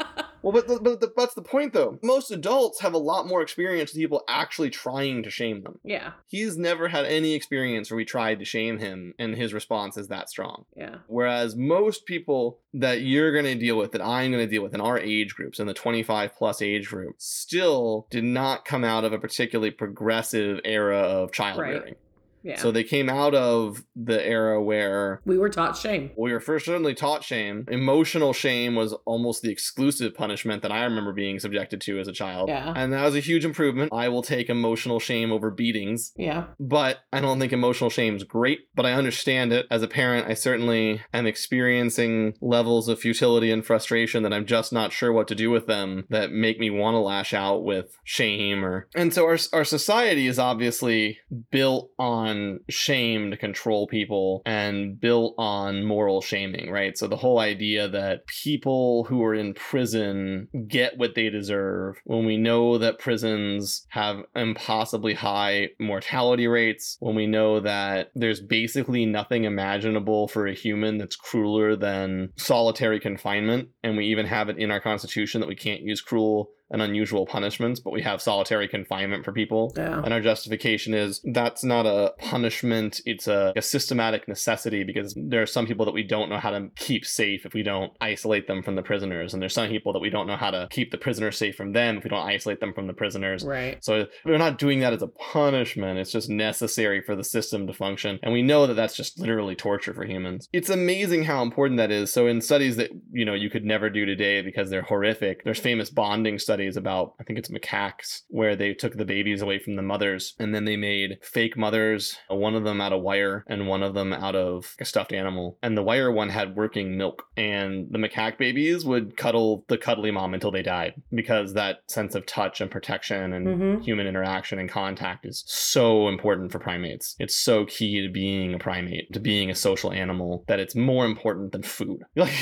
[0.42, 1.98] Well, but, but, but that's the point, though.
[2.02, 5.78] Most adults have a lot more experience with people actually trying to shame them.
[5.84, 6.12] yeah.
[6.26, 10.08] He's never had any experience where we tried to shame him, and his response is
[10.08, 10.64] that strong.
[10.76, 10.96] Yeah.
[11.06, 14.74] Whereas most people that you're going to deal with, that I'm going to deal with
[14.74, 19.04] in our age groups, in the 25 plus age group, still did not come out
[19.04, 21.94] of a particularly progressive era of childbearing.
[22.42, 22.58] Yeah.
[22.58, 26.10] So they came out of the era where we were taught shame.
[26.16, 27.66] we were first certainly taught shame.
[27.70, 32.12] Emotional shame was almost the exclusive punishment that I remember being subjected to as a
[32.12, 32.48] child.
[32.48, 32.72] Yeah.
[32.76, 33.92] And that was a huge improvement.
[33.92, 36.44] I will take emotional shame over beatings Yeah.
[36.58, 38.60] but I don't think emotional shame is great.
[38.74, 39.66] But I understand it.
[39.70, 44.72] As a parent, I certainly am experiencing levels of futility and frustration that I'm just
[44.72, 47.96] not sure what to do with them that make me want to lash out with
[48.04, 51.18] shame or and so our our society is obviously
[51.50, 52.31] built on
[52.68, 56.96] shame to control people and built on moral shaming, right?
[56.96, 62.24] So the whole idea that people who are in prison get what they deserve when
[62.24, 69.06] we know that prisons have impossibly high mortality rates, when we know that there's basically
[69.06, 74.58] nothing imaginable for a human that's crueler than solitary confinement, and we even have it
[74.58, 78.66] in our constitution that we can't use cruel and unusual punishments, but we have solitary
[78.66, 79.72] confinement for people.
[79.76, 80.02] Yeah.
[80.02, 85.42] And our justification is that's not a punishment, it's a, a systematic necessity because there
[85.42, 88.46] are some people that we don't know how to keep safe if we don't isolate
[88.46, 89.34] them from the prisoners.
[89.34, 91.72] And there's some people that we don't know how to keep the prisoners safe from
[91.72, 93.44] them if we don't isolate them from the prisoners.
[93.44, 93.84] Right.
[93.84, 95.98] So we're not doing that as a punishment.
[95.98, 98.18] It's just necessary for the system to function.
[98.22, 100.48] And we know that that's just literally torture for humans.
[100.54, 102.10] It's amazing how important that is.
[102.10, 105.44] So in studies that you know you could never do today because they're horrific.
[105.44, 109.58] There's famous bonding studies about I think it's macaques where they took the babies away
[109.58, 113.44] from the mothers and then they made fake mothers, one of them out of wire
[113.48, 115.58] and one of them out of a stuffed animal.
[115.62, 120.10] And the wire one had working milk and the macaque babies would cuddle the cuddly
[120.10, 123.84] mom until they died because that sense of touch and protection and Mhm.
[123.84, 127.16] human interaction and contact is so important for primates.
[127.18, 131.04] It's so key to being a primate, to being a social animal that it's more
[131.06, 132.02] important than food.
[132.16, 132.32] Like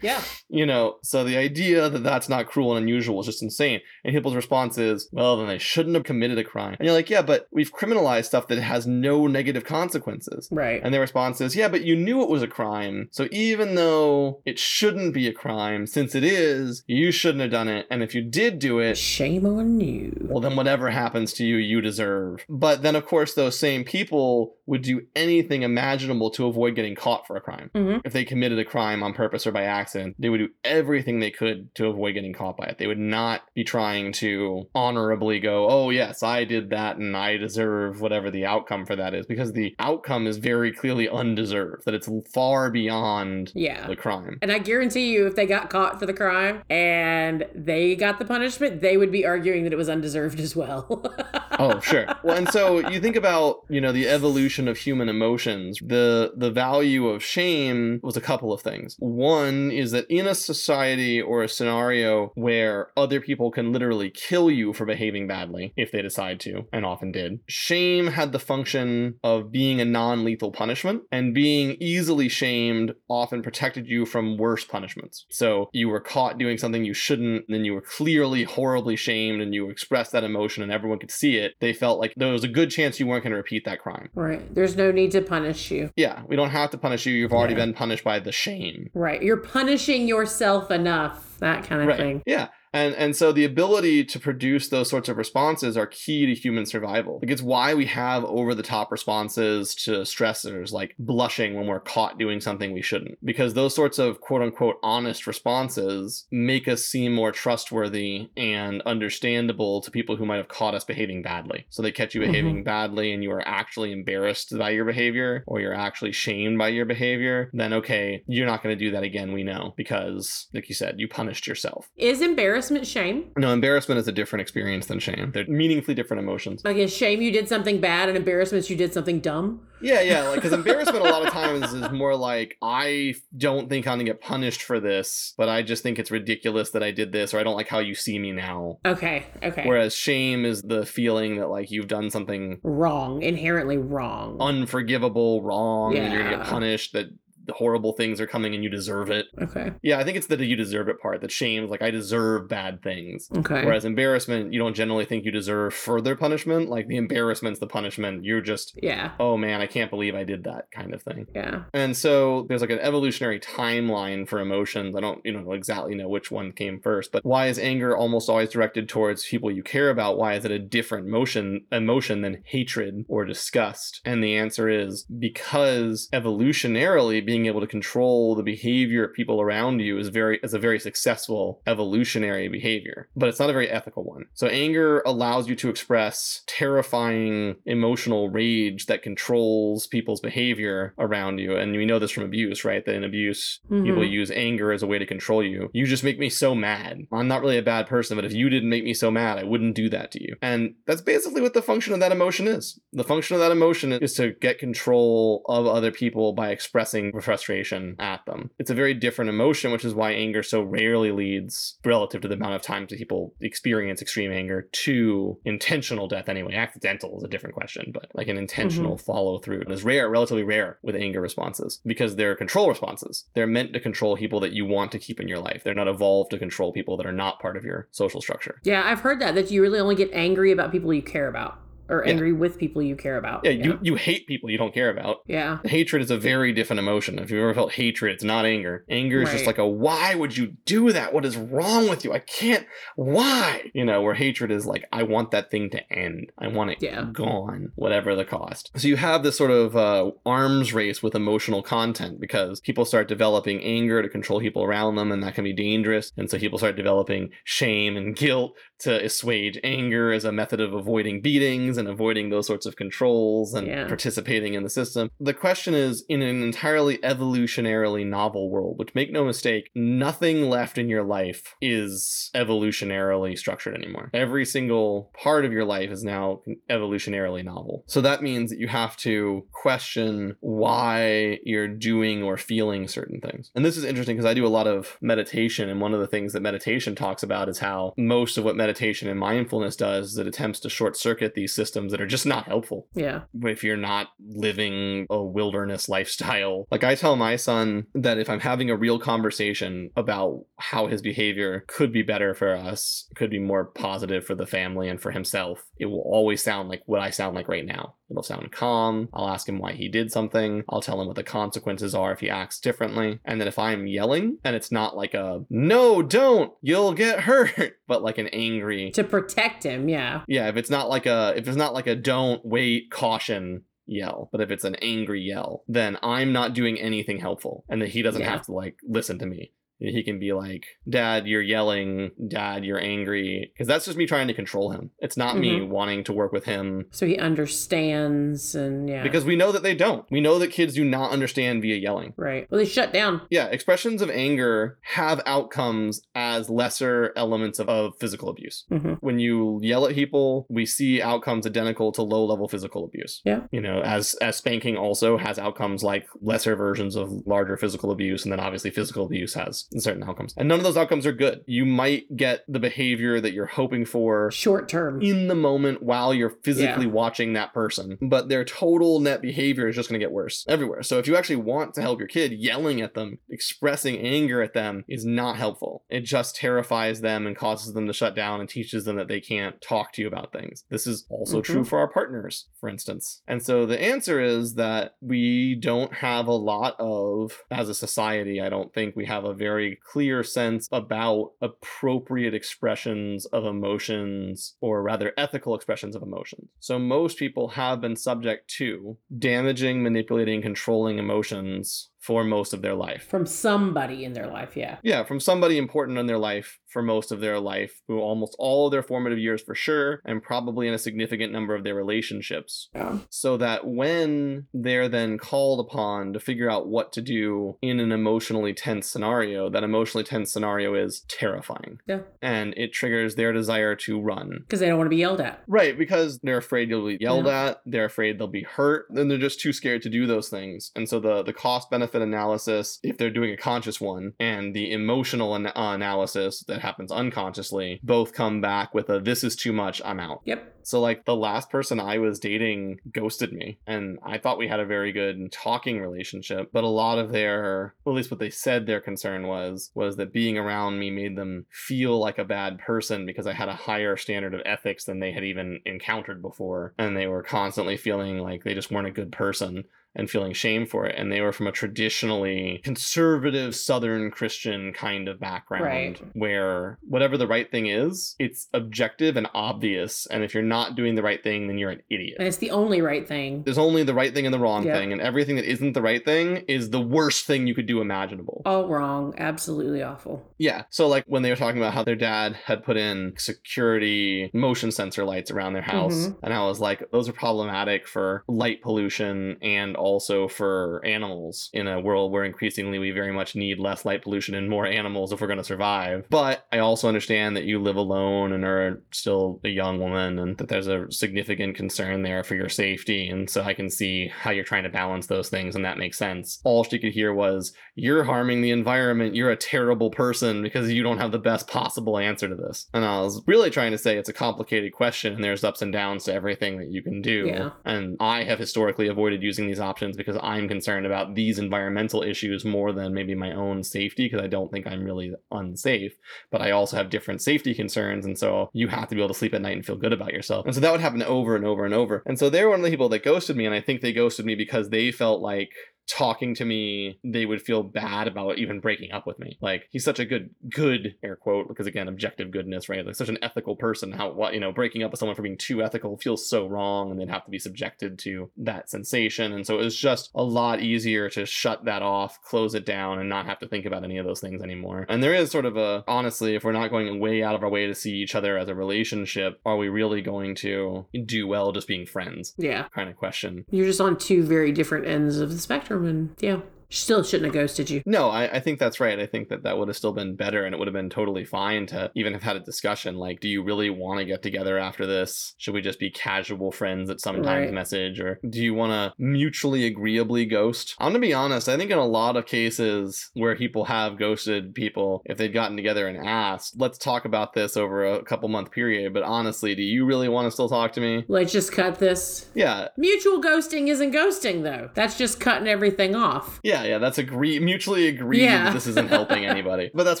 [0.02, 0.20] Yeah.
[0.48, 3.80] you know, so the idea that that's not cruel and unusual is just insane.
[4.04, 6.76] And people's response is, well, then they shouldn't have committed a crime.
[6.78, 10.48] And you're like, yeah, but we've criminalized stuff that has no negative consequences.
[10.50, 10.80] Right.
[10.82, 13.08] And their response is, yeah, but you knew it was a crime.
[13.12, 17.68] So even though it shouldn't be a crime, since it is, you shouldn't have done
[17.68, 17.86] it.
[17.90, 20.26] And if you did do it, Shame on you.
[20.30, 22.44] well, then whatever happens to you, you deserve.
[22.48, 27.26] But then, of course, those same people would do anything imaginable to avoid getting caught
[27.26, 27.70] for a crime.
[27.74, 28.00] Mhm.
[28.06, 31.30] If they committed a crime on purpose or by accident, they would do everything they
[31.30, 32.78] could to avoid getting caught by it.
[32.78, 37.36] They would not be trying to honorably go, oh, yes, I did that and I
[37.36, 41.92] deserve whatever the outcome for that is, because the outcome is very clearly undeserved, that
[41.92, 43.86] it's far beyond Yeah.
[43.86, 44.38] the crime.
[44.40, 48.24] And I guarantee you, if they got caught for the crime and they got the
[48.24, 51.04] punishment, they would be arguing that it was undeserved as well.
[51.58, 55.78] oh sure well and so you think about you know the evolution of human emotions
[55.84, 58.96] the the value of shame was a couple of things.
[58.98, 64.50] One is that in a society or a scenario where other people can literally kill
[64.50, 69.18] you for behaving badly if they decide to and often did shame had the function
[69.22, 75.26] of being a non-lethal punishment and being easily shamed often protected you from worse punishments.
[75.30, 79.54] So you were caught doing something you shouldn't then you were clearly horribly shamed and
[79.54, 81.54] you expressed that emotion and everyone could see it.
[81.60, 84.10] They felt like there was a good chance you weren't going to repeat that crime.
[84.14, 84.41] Right.
[84.50, 85.90] There's no need to punish you.
[85.96, 87.60] yeah we don't have to punish you you've already Yeah.
[87.66, 89.22] been punished by the shame Right.
[89.22, 91.38] You're punishing yourself enough.
[91.38, 92.22] That kind of thing.
[92.26, 92.48] Yeah.
[92.72, 96.66] And and so the ability to produce those sorts of responses are key to human
[96.66, 97.20] survival.
[97.22, 101.80] Like it's why we have over the top responses to stressors like blushing when we're
[101.80, 103.18] caught doing something we shouldn't.
[103.24, 109.80] Because those sorts of quote unquote honest responses make us seem more trustworthy and understandable
[109.82, 111.66] to people who might have caught us behaving badly.
[111.70, 112.32] So they catch you mm-hmm.
[112.32, 116.68] behaving badly and you are actually embarrassed by your behavior or you're actually shamed by
[116.68, 120.68] your behavior, then okay, you're not going to do that again, we know, because like
[120.68, 121.88] you said, you punished yourself.
[121.96, 122.22] Is
[122.70, 123.32] embarrassment shame?
[123.36, 125.32] No, embarrassment is a different experience than shame.
[125.32, 126.64] They're meaningfully different emotions.
[126.64, 129.66] Like is shame you did something bad and embarrassment you did something dumb?
[129.80, 133.86] Yeah, yeah, like because embarrassment a lot of times is more like I don't think
[133.88, 137.10] I'm gonna get punished for this, but I just think it's ridiculous that I did
[137.10, 138.78] this, or I don't like how you see me now.
[138.86, 139.26] Okay.
[139.42, 139.66] Okay.
[139.66, 143.22] Whereas shame is the feeling that like you've done something wrong.
[143.22, 144.36] Inherently wrong.
[144.40, 146.92] unforgivable, wrong, and you're gonna get punished.
[146.92, 147.06] That
[147.50, 149.26] horrible things are coming and you deserve it.
[149.40, 149.72] okay.
[149.82, 151.20] Yeah, I think it's the you deserve it part.
[151.20, 153.28] That shame is like I deserve bad things.
[153.36, 153.64] Okay.
[153.64, 156.68] Whereas embarrassment, you don't generally think you deserve further punishment.
[156.68, 158.24] Like the embarrassment's the punishment.
[158.24, 159.12] You're just, yeah.
[159.18, 161.26] oh man, I can't believe I did that kind of thing.
[161.34, 161.64] Yeah.
[161.72, 164.96] And so there's like an evolutionary timeline for emotions.
[164.96, 168.28] I don't, you know, exactly know which one came first, but why is anger almost
[168.28, 170.18] always directed towards people you care about?
[170.18, 174.00] Why is it a different motion emotion than hatred or disgust?
[174.04, 179.80] And the answer is because evolutionarily being able to control the behavior of people around
[179.80, 184.04] you is very is a very successful evolutionary behavior, but it's not a very ethical
[184.04, 184.26] one.
[184.34, 191.56] So anger allows you to express terrifying emotional rage that controls people's behavior around you.
[191.56, 192.84] And we know this from abuse, right?
[192.84, 194.10] That in abuse, people Mhm.
[194.10, 195.70] use anger as a way to control you.
[195.72, 197.06] You just make me so mad.
[197.12, 199.44] I'm not really a bad person, but if you didn't make me so mad, I
[199.44, 200.36] wouldn't do that to you.
[200.42, 202.78] And that's basically what the function of that emotion is.
[202.92, 207.96] The function of that emotion is to get control of other people by expressing frustration
[207.98, 208.50] at them.
[208.58, 212.34] It's a very different emotion, which is why anger so rarely leads, relative to the
[212.34, 216.54] amount of times that people experience extreme anger, to intentional death anyway.
[216.54, 219.04] Accidental is a different question, but like an intentional mm-hmm.
[219.04, 223.24] follow through is rare, relatively rare with anger responses because they're control responses.
[223.34, 225.62] They're meant to control people that you want to keep in your life.
[225.64, 228.60] They're not evolved to control people that are not part of your social structure.
[228.64, 231.58] Yeah, I've heard that that you really only get angry about people you care about
[231.92, 232.12] or Yeah.
[232.12, 233.44] angry with people you care about.
[233.44, 235.18] Yeah, you, you hate people you don't care about.
[235.26, 235.58] Yeah.
[235.64, 237.18] Hatred is a very different emotion.
[237.18, 238.84] If you've ever felt hatred, it's not anger.
[238.88, 241.12] Anger is just like a why would you do that?
[241.12, 242.12] What is wrong with you?
[242.12, 242.66] I can't.
[242.96, 243.70] Why?
[243.74, 246.32] You know, where hatred is like I want that thing to end.
[246.38, 247.06] I want it Yeah.
[247.12, 248.70] gone, whatever the cost.
[248.76, 253.08] So you have this sort of uh, arms race with emotional content because people start
[253.08, 256.12] developing anger to control people around them, and that can be dangerous.
[256.16, 260.72] And so people start developing shame and guilt to assuage anger as a method of
[260.72, 263.86] avoiding beatings and avoiding those sorts of controls and Yeah.
[263.88, 265.10] participating in the system.
[265.20, 270.78] The question is in an entirely evolutionarily novel world, which make no mistake, nothing left
[270.78, 274.10] in your life is evolutionarily structured anymore.
[274.14, 276.40] Every single part of your life is now
[276.70, 277.84] evolutionarily novel.
[277.86, 283.50] So that means that you have to question why you're doing or feeling certain things.
[283.54, 286.06] And this is interesting because I do a lot of meditation, and one of the
[286.06, 290.18] things that meditation talks about is how most of what meditation and mindfulness does is
[290.18, 293.22] it attempts to short circuit these systems that are just not helpful Yeah.
[293.42, 294.08] if you're not
[294.42, 296.66] living a wilderness lifestyle.
[296.70, 301.02] Like I tell my son that if I'm having a real conversation about how his
[301.02, 305.10] behavior could be better for us, could be more positive for the family and for
[305.12, 307.94] himself, it will always sound like what I sound like right now.
[308.10, 309.08] It'll sound calm.
[309.14, 310.64] I'll ask him why he did something.
[310.68, 313.20] I'll tell him what the consequences are if he acts differently.
[313.24, 317.78] And then if I'm yelling and it's not like a no, don't, you'll get hurt,
[317.86, 319.88] but like an angry To protect him.
[319.88, 320.22] Yeah.
[320.28, 324.28] yeah, if it's not like a if it's not like a don't wait caution yell,
[324.32, 328.02] but if it's an angry yell, then I'm not doing anything helpful and that he
[328.02, 328.30] doesn't Yeah.
[328.30, 329.52] have to like listen to me.
[329.82, 332.12] He can be like, "Dad, you're yelling.
[332.28, 334.90] Dad, you're angry." Because that's just me trying to control him.
[335.00, 335.68] It's not me Mhm.
[335.68, 339.02] wanting to work with him So he understands and yeah.
[339.02, 340.04] because we know that they don't.
[340.10, 342.14] We know that kids do not understand via yelling.
[342.16, 342.46] right.
[342.50, 343.22] Well, they shut down.
[343.30, 348.64] Yeah, expressions of anger have outcomes as lesser elements of, of physical abuse.
[348.68, 353.20] hmm when you yell at people, we see outcomes identical to low level physical abuse.
[353.24, 353.42] Yeah.
[353.50, 358.24] You know, as as spanking also has outcomes like lesser versions of larger physical abuse,
[358.24, 360.34] and then obviously physical abuse has certain outcomes.
[360.36, 361.42] And none of those outcomes are good.
[361.46, 365.00] You might get the behavior that you're hoping for Short term.
[365.02, 369.76] in the moment while you're physically watching that person, but their total net behavior is
[369.76, 370.82] just going to get worse everywhere.
[370.82, 374.54] So if you actually want to help your kid, yelling at them, expressing anger at
[374.54, 375.84] them is not helpful.
[375.88, 379.20] It just terrifies them and causes them to shut down and teaches them that they
[379.20, 380.64] can't talk to you about things.
[380.70, 381.44] This is also Mhm.
[381.44, 383.22] true for our partners, for instance.
[383.26, 388.40] And so the answer is that we don't have a lot of, as a society,
[388.40, 394.82] I don't think we have a very clear sense about appropriate expressions of emotions, or
[394.82, 396.48] rather ethical expressions of emotions.
[396.60, 402.74] So most people have been subject to damaging, manipulating, controlling emotions for most of their
[402.74, 403.06] life.
[403.08, 404.56] From somebody in their life.
[404.56, 404.78] Yeah.
[404.82, 408.66] Yeah, from somebody important in their life for most of their life, who almost all
[408.66, 412.70] of their formative years for sure, and probably in a significant number of their relationships.
[412.74, 412.98] Yeah.
[413.08, 417.92] So that when they're then called upon to figure out what to do in an
[417.92, 421.78] emotionally tense scenario, that emotionally tense scenario is terrifying.
[421.86, 422.00] Yeah.
[422.20, 424.38] And it triggers their desire to run.
[424.40, 425.42] Because they don't want to be yelled at.
[425.46, 427.44] Right, because they're afraid you'll be yelled Yeah.
[427.50, 430.72] at, they're afraid they'll be hurt, and they're just too scared to do those things.
[430.74, 434.72] And so the the cost benefit analysis, if they're doing a conscious one, and the
[434.72, 439.82] emotional an- analysis that happens unconsciously, both come back with a this is too much,
[439.84, 440.22] I'm out.
[440.24, 440.52] Yep.
[440.64, 444.60] So like the last person I was dating ghosted me and I thought we had
[444.60, 448.30] a very good talking relationship, but a lot of their well, at least what they
[448.30, 452.58] said their concern was was that being around me made them feel like a bad
[452.58, 456.74] person because I had a higher standard of ethics than they had even encountered before
[456.78, 459.64] and they were constantly feeling like they just weren't a good person
[459.94, 460.94] and feeling shame for it.
[460.98, 466.00] And they were from a traditionally conservative Southern Christian kind of background Right.
[466.14, 470.06] where whatever the right thing is, it's objective and obvious.
[470.06, 472.16] And if you're not doing the right thing, then you're an idiot.
[472.18, 473.42] And it's the only right thing.
[473.44, 474.76] There's only the right thing and the wrong Yep.
[474.76, 477.80] thing, and everything that isn't the right thing is the worst thing you could do
[477.80, 478.42] imaginable.
[478.46, 479.14] All wrong.
[479.18, 480.22] Absolutely awful.
[480.38, 480.62] Yeah.
[480.70, 484.70] So like when they were talking about how their dad had put in security motion
[484.70, 486.16] sensor lights around their house, Mhm.
[486.22, 491.66] and I was like, those are problematic for light pollution and also for animals in
[491.66, 495.20] a world where increasingly we very much need less light pollution and more animals if
[495.20, 496.06] we're going to survive.
[496.08, 500.38] But I also understand that you live alone and are still a young woman and
[500.38, 503.08] that there's a significant concern there for your safety.
[503.08, 505.98] And so I can see how you're trying to balance those things and that makes
[505.98, 506.40] sense.
[506.44, 509.16] All she could hear was, You're harming the environment.
[509.16, 512.68] You're a terrible person because you don't have the best possible answer to this.
[512.72, 515.72] And I was really trying to say it's a complicated question and there's ups and
[515.72, 517.26] downs to everything that you can do.
[517.26, 517.50] Yeah.
[517.64, 522.44] And I have historically avoided using these options because I'm concerned about these environmental issues
[522.44, 525.96] more than maybe my own safety because I don't think I'm really unsafe.
[526.30, 528.04] But I also have different safety concerns.
[528.04, 530.12] And so you have to be able to sleep at night and feel good about
[530.12, 530.46] yourself.
[530.46, 532.02] And so that would happen over and over and over.
[532.06, 533.46] And so they're one of the people that ghosted me.
[533.46, 535.52] And I think they ghosted me because they felt like
[535.88, 539.38] talking to me, they would feel bad about even breaking up with me.
[539.40, 542.84] Like he's such a good, good air quote because again, objective goodness, right?
[542.84, 543.92] Like such an ethical person.
[543.92, 546.90] How what you know, breaking up with someone for being too ethical feels so wrong,
[546.90, 549.32] and they'd have to be subjected to that sensation.
[549.32, 552.98] And so it was just a lot easier to shut that off, close it down,
[552.98, 554.86] and not have to think about any of those things anymore.
[554.88, 557.50] And there is sort of a honestly, if we're not going way out of our
[557.50, 561.52] way to see each other as a relationship, are we really going to do well
[561.52, 562.34] just being friends?
[562.36, 562.68] Yeah.
[562.68, 563.44] Kind of question.
[563.50, 565.71] You're just on two very different ends of the spectrum.
[565.72, 566.40] And yeah,
[566.78, 567.82] still shouldn't have ghosted you.
[567.86, 568.98] No, I, I think that's right.
[568.98, 571.24] I think that that would have still been better and it would have been totally
[571.24, 574.58] fine to even have had a discussion like, do you really want to get together
[574.58, 575.34] after this?
[575.38, 577.52] Should we just be casual friends at some times Right.
[577.52, 578.00] message?
[578.00, 580.74] Or do you want to mutually agreeably ghost?
[580.78, 581.48] I'm going to be honest.
[581.48, 585.56] I think in a lot of cases where people have ghosted people, if they'd gotten
[585.56, 589.62] together and asked, let's talk about this over a couple month period, but honestly, do
[589.62, 591.04] you really want to still talk to me?
[591.08, 592.26] Let's just cut this.
[592.34, 594.70] Yeah, Mutual ghosting isn't ghosting, though.
[594.74, 596.40] That's just cutting everything off.
[596.42, 598.44] Yeah, yeah, that's agree mutually agreed Yeah.
[598.44, 599.70] that this isn't helping anybody.
[599.74, 600.00] But that's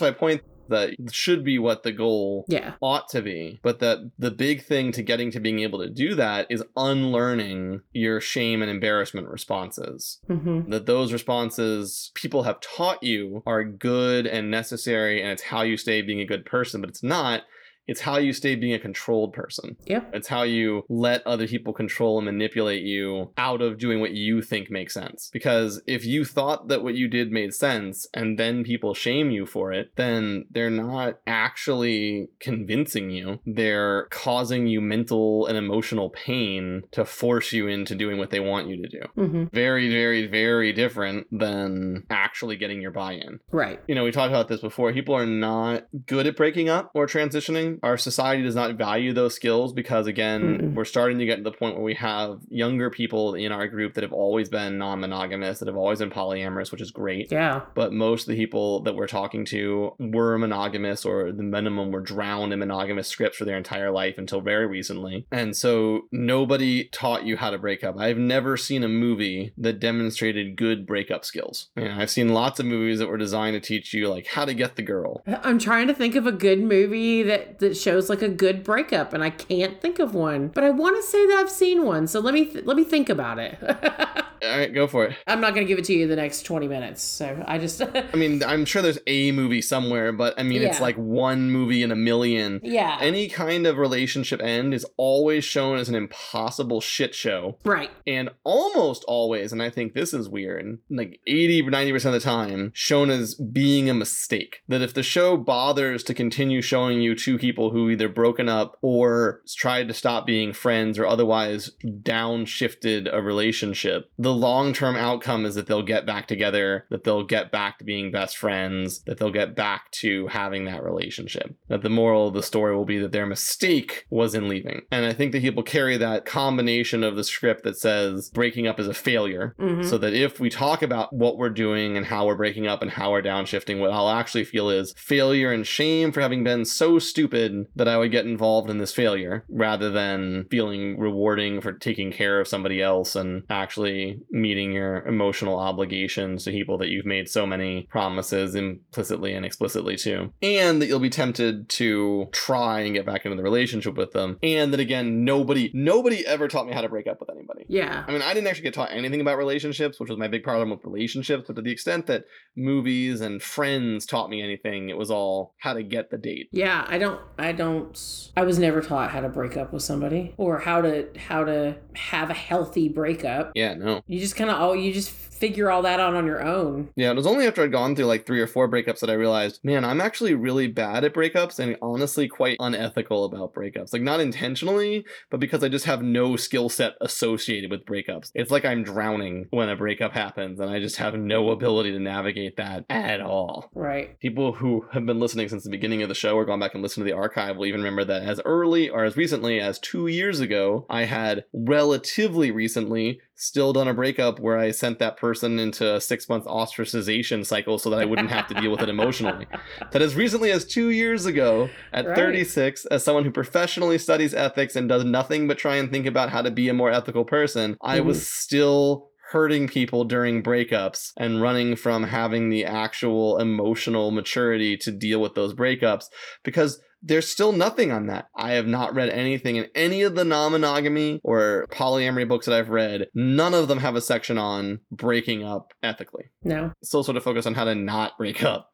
[0.00, 2.74] my point that should be what the goal Yeah.
[2.80, 3.60] ought to be.
[3.62, 7.80] But that the big thing to getting to being able to do that is unlearning
[7.92, 10.20] your shame and embarrassment responses.
[10.28, 15.62] hmm That those responses people have taught you are good and necessary and it's how
[15.62, 17.42] you stay being a good person, but it's not.
[17.86, 19.76] It's how you stay being a controlled person.
[19.86, 20.10] Yep.
[20.14, 24.40] It's how you let other people control and manipulate you out of doing what you
[24.42, 25.30] think makes sense.
[25.32, 29.46] Because if you thought that what you did made sense and then people shame you
[29.46, 33.40] for it, then they're not actually convincing you.
[33.46, 38.68] They're causing you mental and emotional pain to force you into doing what they want
[38.68, 39.02] you to do.
[39.14, 43.80] hmm Very, very, very different than actually getting your buy in Right.
[43.88, 44.92] you know, we talked about this before.
[44.92, 47.71] People are not good at breaking up or transitioning.
[47.82, 50.74] Our society does not value those skills because, again, Mm-mm.
[50.74, 53.94] we're starting to get to the point where we have younger people in our group
[53.94, 57.30] that have always been non monogamous, that have always been polyamorous, which is great.
[57.30, 57.62] Yeah.
[57.74, 62.00] But most of the people that we're talking to were monogamous or the minimum were
[62.00, 65.26] drowned in monogamous scripts for their entire life until very recently.
[65.30, 67.98] And so nobody taught you how to break up.
[67.98, 71.68] I've never seen a movie that demonstrated good breakup skills.
[71.76, 74.54] Know, I've seen lots of movies that were designed to teach you like how to
[74.54, 75.22] get the girl.
[75.26, 79.12] I'm trying to think of a good movie that, that shows like a good breakup,
[79.12, 80.48] and I can't think of one.
[80.48, 82.84] But I want to say that I've seen one, so let me th- let me
[82.84, 83.58] think about it.
[84.42, 85.16] All right, go for it.
[85.28, 87.58] I'm not going to give it to you in the next 20 minutes, so I
[87.58, 91.48] just I mean, I'm sure there's a movie somewhere, but I mean, it's like one
[91.52, 92.60] movie in a million.
[92.64, 97.56] yeah, Any kind of relationship end is always shown as an impossible shit show.
[97.64, 97.90] right.
[98.04, 102.72] and almost always, and I think this is weird, like 80 90% of the time,
[102.74, 104.56] shown as being a mistake.
[104.66, 108.78] That if the show bothers to continue showing you two people who either broken up
[108.82, 115.44] or tried to stop being friends or otherwise downshifted a relationship, the long term outcome
[115.44, 119.18] is that they'll get back together, that they'll get back to being best friends, that
[119.18, 121.54] they'll get back to having that relationship.
[121.68, 124.82] That the moral of the story will be that their mistake was in leaving.
[124.90, 128.78] And I think that people carry that combination of the script that says breaking up
[128.78, 129.54] is a failure.
[129.60, 129.84] Mhm.
[129.84, 132.90] So that if we talk about what we're doing and how we're breaking up and
[132.90, 136.98] how we're downshifting, what I'll actually feel is failure and shame for having been so
[136.98, 137.41] stupid
[137.76, 142.40] that I would get involved in this failure rather than feeling rewarding for taking care
[142.40, 147.46] of somebody else and actually meeting your emotional obligations to people that you've made so
[147.46, 150.32] many promises implicitly and explicitly to.
[150.42, 154.38] And that you'll be tempted to try and get back into the relationship with them.
[154.42, 157.64] And that again, nobody nobody ever taught me how to break up with anybody.
[157.68, 160.42] yeah, I mean, I didn't actually get taught anything about relationships, which was my big
[160.42, 161.44] problem with relationships.
[161.46, 162.24] But to the extent that
[162.56, 166.48] movies and friends taught me anything, it was all how to get the date.
[166.52, 166.84] yeah.
[166.88, 167.20] I don't.
[167.38, 168.30] I don't.
[168.36, 171.76] I was never taught how to break up with somebody or how to how to
[171.94, 173.52] have a healthy breakup.
[173.54, 174.02] Yeah, no.
[174.06, 175.10] You just kind of all you just
[175.42, 176.88] figure all that out on your own.
[176.94, 179.14] Yeah, it was only after I'd gone through like three or four breakups that I
[179.14, 183.92] realized, man, I'm actually really bad at breakups and honestly quite unethical about breakups.
[183.92, 188.30] Like, not intentionally, but because I just have no skill set associated with breakups.
[188.36, 191.98] It's like I'm drowning when a breakup happens and I just have no ability to
[191.98, 193.68] navigate that at all.
[193.74, 194.16] Right.
[194.20, 196.84] people who have been listening since the beginning of the show or gone back and
[196.84, 200.06] listened to the archive will even remember that as early or as recently as two
[200.06, 205.58] years ago, I had relatively recently still done a breakup where I sent that person
[205.58, 208.88] into a six month ostracization cycle so that I wouldn't have to deal with it
[208.88, 209.46] emotionally.
[209.90, 212.16] That as recently as two years ago, at Right.
[212.16, 216.30] 36, as someone who professionally studies ethics and does nothing but try and think about
[216.30, 218.24] how to be a more ethical person, I was mm-hmm.
[218.24, 225.20] still hurting people during breakups and running from having the actual emotional maturity to deal
[225.20, 226.04] with those breakups
[226.44, 228.28] because there's still nothing on that.
[228.34, 232.54] I have not read anything in any of the non monogamy or polyamory books that
[232.58, 233.08] I've read.
[233.14, 236.30] None of them have a section on breaking up ethically.
[236.42, 236.72] No.
[236.82, 238.70] Still sort of focus on how to not break up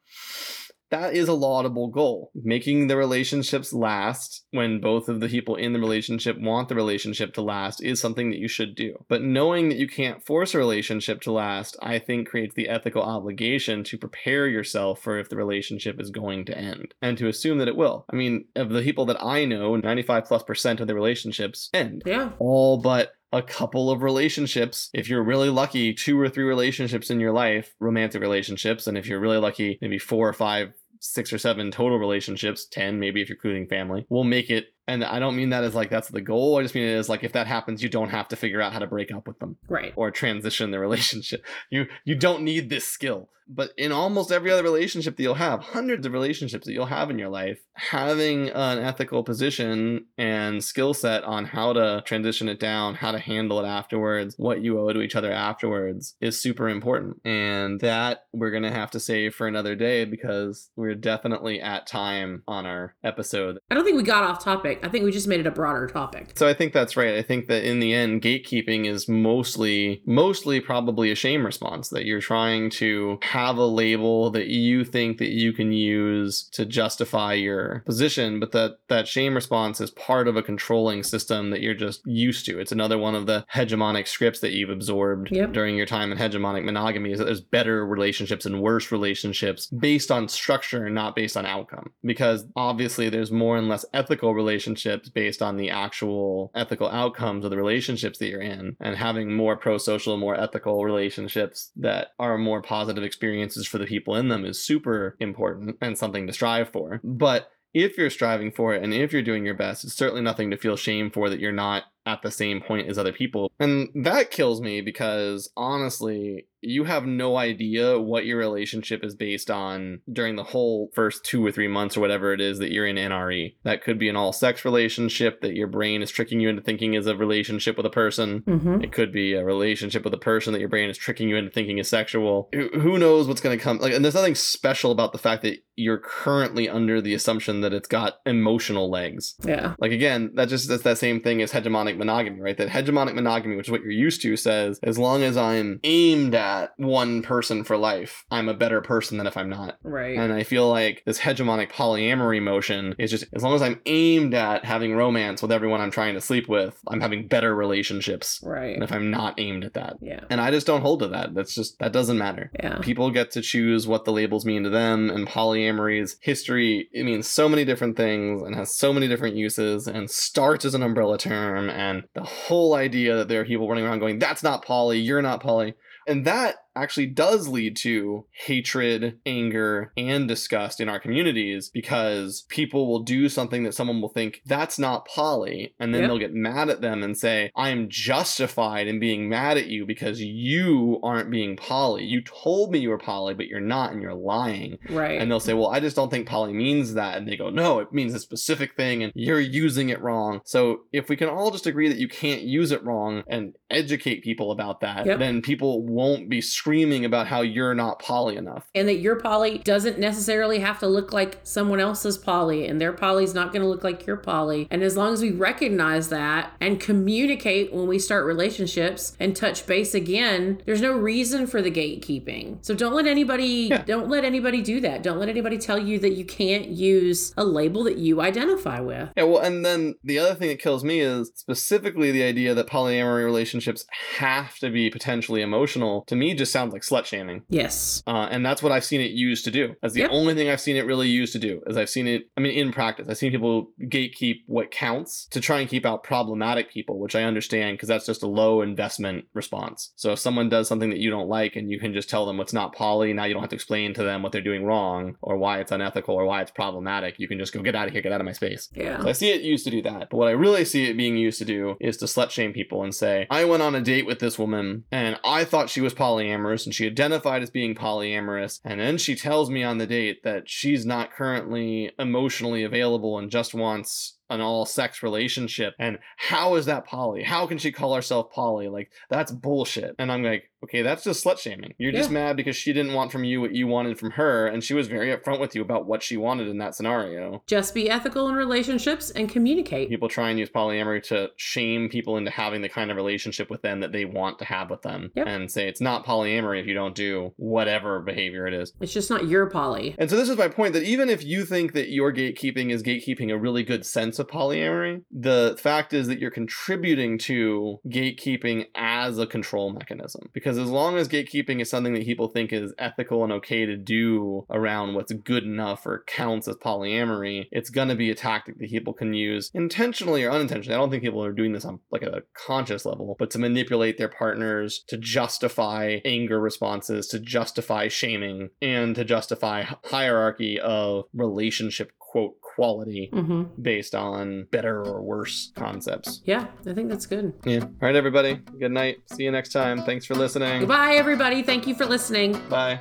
[0.91, 2.31] that is a laudable goal.
[2.35, 7.35] Making the relationships last when both of the people in the relationship want the relationship
[7.35, 9.05] to last is something that you should do.
[9.09, 13.03] But knowing that you can't force a relationship to last, I think creates the ethical
[13.03, 17.59] obligation to prepare yourself for if the relationship is going to end and to assume
[17.59, 18.05] that it will.
[18.11, 22.03] I mean, of the people that I know, 95 plus percent of the relationships end.
[22.07, 22.31] Yeah.
[22.39, 24.91] All but a couple of relationships.
[24.95, 28.87] If you're really lucky, two or three relationships in your life, romantic relationships.
[28.87, 32.99] And if you're really lucky, maybe four or five, six or seven total relationships, 10
[32.99, 35.91] maybe if you're including family, will make it and I don't mean that as like
[35.91, 36.59] that's the goal.
[36.59, 38.73] I just mean it as like if that happens, you don't have to figure out
[38.73, 39.59] how to break up with them.
[39.69, 39.93] Right.
[39.95, 41.45] Or transition the relationship.
[41.71, 43.29] You you don't need this skill.
[43.49, 47.09] But in almost every other relationship that you'll have, hundreds of relationships that you'll have
[47.11, 52.61] in your life, having an ethical position and skill set on how to transition it
[52.61, 56.69] down, how to handle it afterwards, what you owe to each other afterwards is super
[56.69, 57.21] important.
[57.25, 61.87] And that we're going to have to save for another day because we're definitely at
[61.87, 63.59] time on our episode.
[63.71, 64.81] I don't think we got off topic.
[64.83, 66.33] I think we just made it a broader topic.
[66.37, 67.15] So I think that's right.
[67.15, 72.05] I think that in the end, gatekeeping is mostly, mostly probably a shame response that
[72.05, 77.35] you're trying to have a label that you think that you can use to justify
[77.35, 81.75] your position, but that that shame response is part of a controlling system that you're
[81.75, 82.59] just used to.
[82.59, 85.53] It's another one of the hegemonic scripts that you've absorbed Yep.
[85.53, 90.11] during your time in hegemonic monogamy is that there's better relationships and worse relationships based
[90.11, 91.91] on structure and not based on outcome.
[92.03, 97.51] Because obviously there's more and less ethical relationships based on the actual ethical outcomes of
[97.51, 98.77] the relationships that you're in.
[98.81, 104.15] And having more pro-social, more ethical relationships that are more positive experiences for the people
[104.15, 107.01] in them is super important and something to strive for.
[107.05, 110.51] But if you're striving for it and if you're doing your best, it's certainly nothing
[110.51, 113.53] to feel shame for that you're not at the same point as other people.
[113.61, 119.51] And that kills me because honestly, you have no idea what your relationship is based
[119.51, 122.87] on during the whole first two or three months or whatever it is that you're
[122.87, 123.55] in NRE.
[123.63, 126.95] That could be an all sex relationship that your brain is tricking you into thinking
[126.95, 128.41] is a relationship with a person.
[128.43, 128.83] Mm-hmm.
[128.83, 131.51] It could be a relationship with a person that your brain is tricking you into
[131.51, 132.49] thinking is sexual.
[132.53, 133.79] Who- Who knows what's going to come?
[133.79, 137.73] Like, and there's nothing special about the fact that you're currently under the assumption that
[137.73, 139.37] it's got emotional legs.
[139.45, 139.75] Yeah.
[139.79, 142.57] Like again, that just that's that same thing as hegemonic monogamy, right?
[142.57, 146.35] That hegemonic monogamy, which is what you're used to, says as long as I'm aimed
[146.35, 149.79] at one person for life, I'm a better person than if I'm not.
[149.83, 150.19] Right.
[150.19, 154.35] And I feel like this hegemonic polyamory motion is just as long as I'm aimed
[154.35, 158.75] at having romance with everyone I'm trying to sleep with, I'm having better relationships right.
[158.75, 159.99] than if I'm not aimed at that.
[160.01, 160.25] Yeah.
[160.29, 161.35] And I just don't hold to that.
[161.35, 162.51] That's just that doesn't matter.
[162.59, 162.79] Yeah.
[162.79, 165.29] People get to choose what the labels mean to them, and
[165.69, 170.11] polyamory's history it means so many different things and has so many different uses, and
[170.11, 173.99] starts as an umbrella term, and the whole idea that there are people running around
[174.01, 175.75] going, "That's not poly, you're not poly,"
[176.07, 182.87] and that actually does lead to hatred, anger, and disgust in our communities because people
[182.89, 186.09] will do something that someone will think that's not poly, and then Yep.
[186.11, 190.21] they'll get mad at them and say, I'm justified in being mad at you because
[190.21, 192.05] you aren't being poly.
[192.05, 194.79] You told me you were poly, but you're not, and you're lying.
[194.89, 195.21] Right.
[195.21, 197.17] And they'll say, Well, I just don't think poly means that.
[197.19, 200.41] And they go, No, it means a specific thing, and you're using it wrong.
[200.45, 204.23] So if we can all just agree that you can't use it wrong and educate
[204.23, 205.19] people about that, Yep.
[205.19, 208.67] then people won't be screaming about how you're not poly enough.
[208.75, 212.93] and that your poly doesn't necessarily have to look like someone else's poly and their
[212.93, 216.53] poly's not going to look like your poly and as long as we recognize that
[216.61, 221.71] and communicate when we start relationships and touch base again there's no reason for the
[221.71, 223.83] gatekeeping so don't let anybody Yeah.
[223.83, 227.45] don't let anybody do that don't let anybody tell you that you can't use a
[227.45, 231.01] label that you identify with Yeah, well, and then the other thing that kills me
[231.01, 233.87] is specifically the idea that polyamory relationships
[234.19, 236.05] have to be potentially emotional.
[236.09, 237.43] To me, just sounds like slut shaming.
[237.49, 239.75] yes Uh, and that's what I've seen it used to do.
[239.81, 240.11] That's the Yep.
[240.13, 241.61] only thing I've seen it really used to do.
[241.67, 242.23] Is I've seen it.
[242.37, 246.03] I mean, in practice, I've seen people gatekeep what counts to try and keep out
[246.03, 249.93] problematic people, which I understand because that's just a low investment response.
[249.97, 252.37] So if someone does something that you don't like, and you can just tell them
[252.39, 255.17] what's not poly, now you don't have to explain to them what they're doing wrong
[255.23, 257.19] or why it's unethical or why it's problematic.
[257.19, 258.69] You can just go get out of here, get out of my space.
[258.75, 260.09] yeah So I see it used to do that.
[260.11, 262.83] But what I really see it being used to do is to slut shame people
[262.83, 265.95] and say, I went on a date with this woman and I thought she was
[265.95, 268.61] polyamorous and she identified as being polyamorous.
[268.65, 273.31] And then she tells me on the date that she's not currently emotionally available and
[273.31, 275.75] just wants an all sex relationship.
[275.79, 277.23] And how is that poly?
[277.23, 278.69] How can she call herself poly?
[278.69, 279.95] Like, that's bullshit.
[279.99, 281.73] And I'm like, okay, that's just slut shaming.
[281.79, 284.47] You're just mad because she didn't want from you what you wanted from her.
[284.49, 287.43] And she was very upfront with you about what she wanted in that scenario.
[287.47, 289.89] Just be ethical in relationships and communicate.
[289.89, 293.63] People try and use polyamory to shame people into having the kind of relationship with
[293.63, 295.27] them that they want to have with them Yep.
[295.29, 298.73] and say it's not polyamory if you don't do whatever behavior it is.
[298.81, 299.95] It's just not your poly.
[299.99, 302.83] And so this is my point that even if you think that your gatekeeping is
[302.83, 309.19] gatekeeping a really good sense polyamory, the fact is that you're contributing to gatekeeping as
[309.19, 310.31] a control mechanism.
[310.33, 313.77] Because as long as gatekeeping is something that people think is ethical and okay to
[313.77, 318.59] do around what's good enough or counts as polyamory, it's going to be a tactic
[318.59, 320.75] that people can use intentionally or unintentionally.
[320.75, 323.99] I don't think people are doing this on like a conscious level, but to manipulate
[323.99, 331.93] their partners to justify anger responses, to justify shaming, and to justify hierarchy of relationship
[331.99, 336.23] quote quality hmm based on better or worse concepts.
[336.25, 337.33] Yeah, I think that's good.
[337.45, 337.61] Yeah.
[337.61, 338.35] All right, everybody.
[338.59, 338.99] Good night.
[339.07, 339.83] See you next time.
[339.85, 340.61] Thanks for listening.
[340.61, 341.45] Goodbye, everybody.
[341.45, 342.33] Thank you for listening.
[342.49, 342.81] Bye.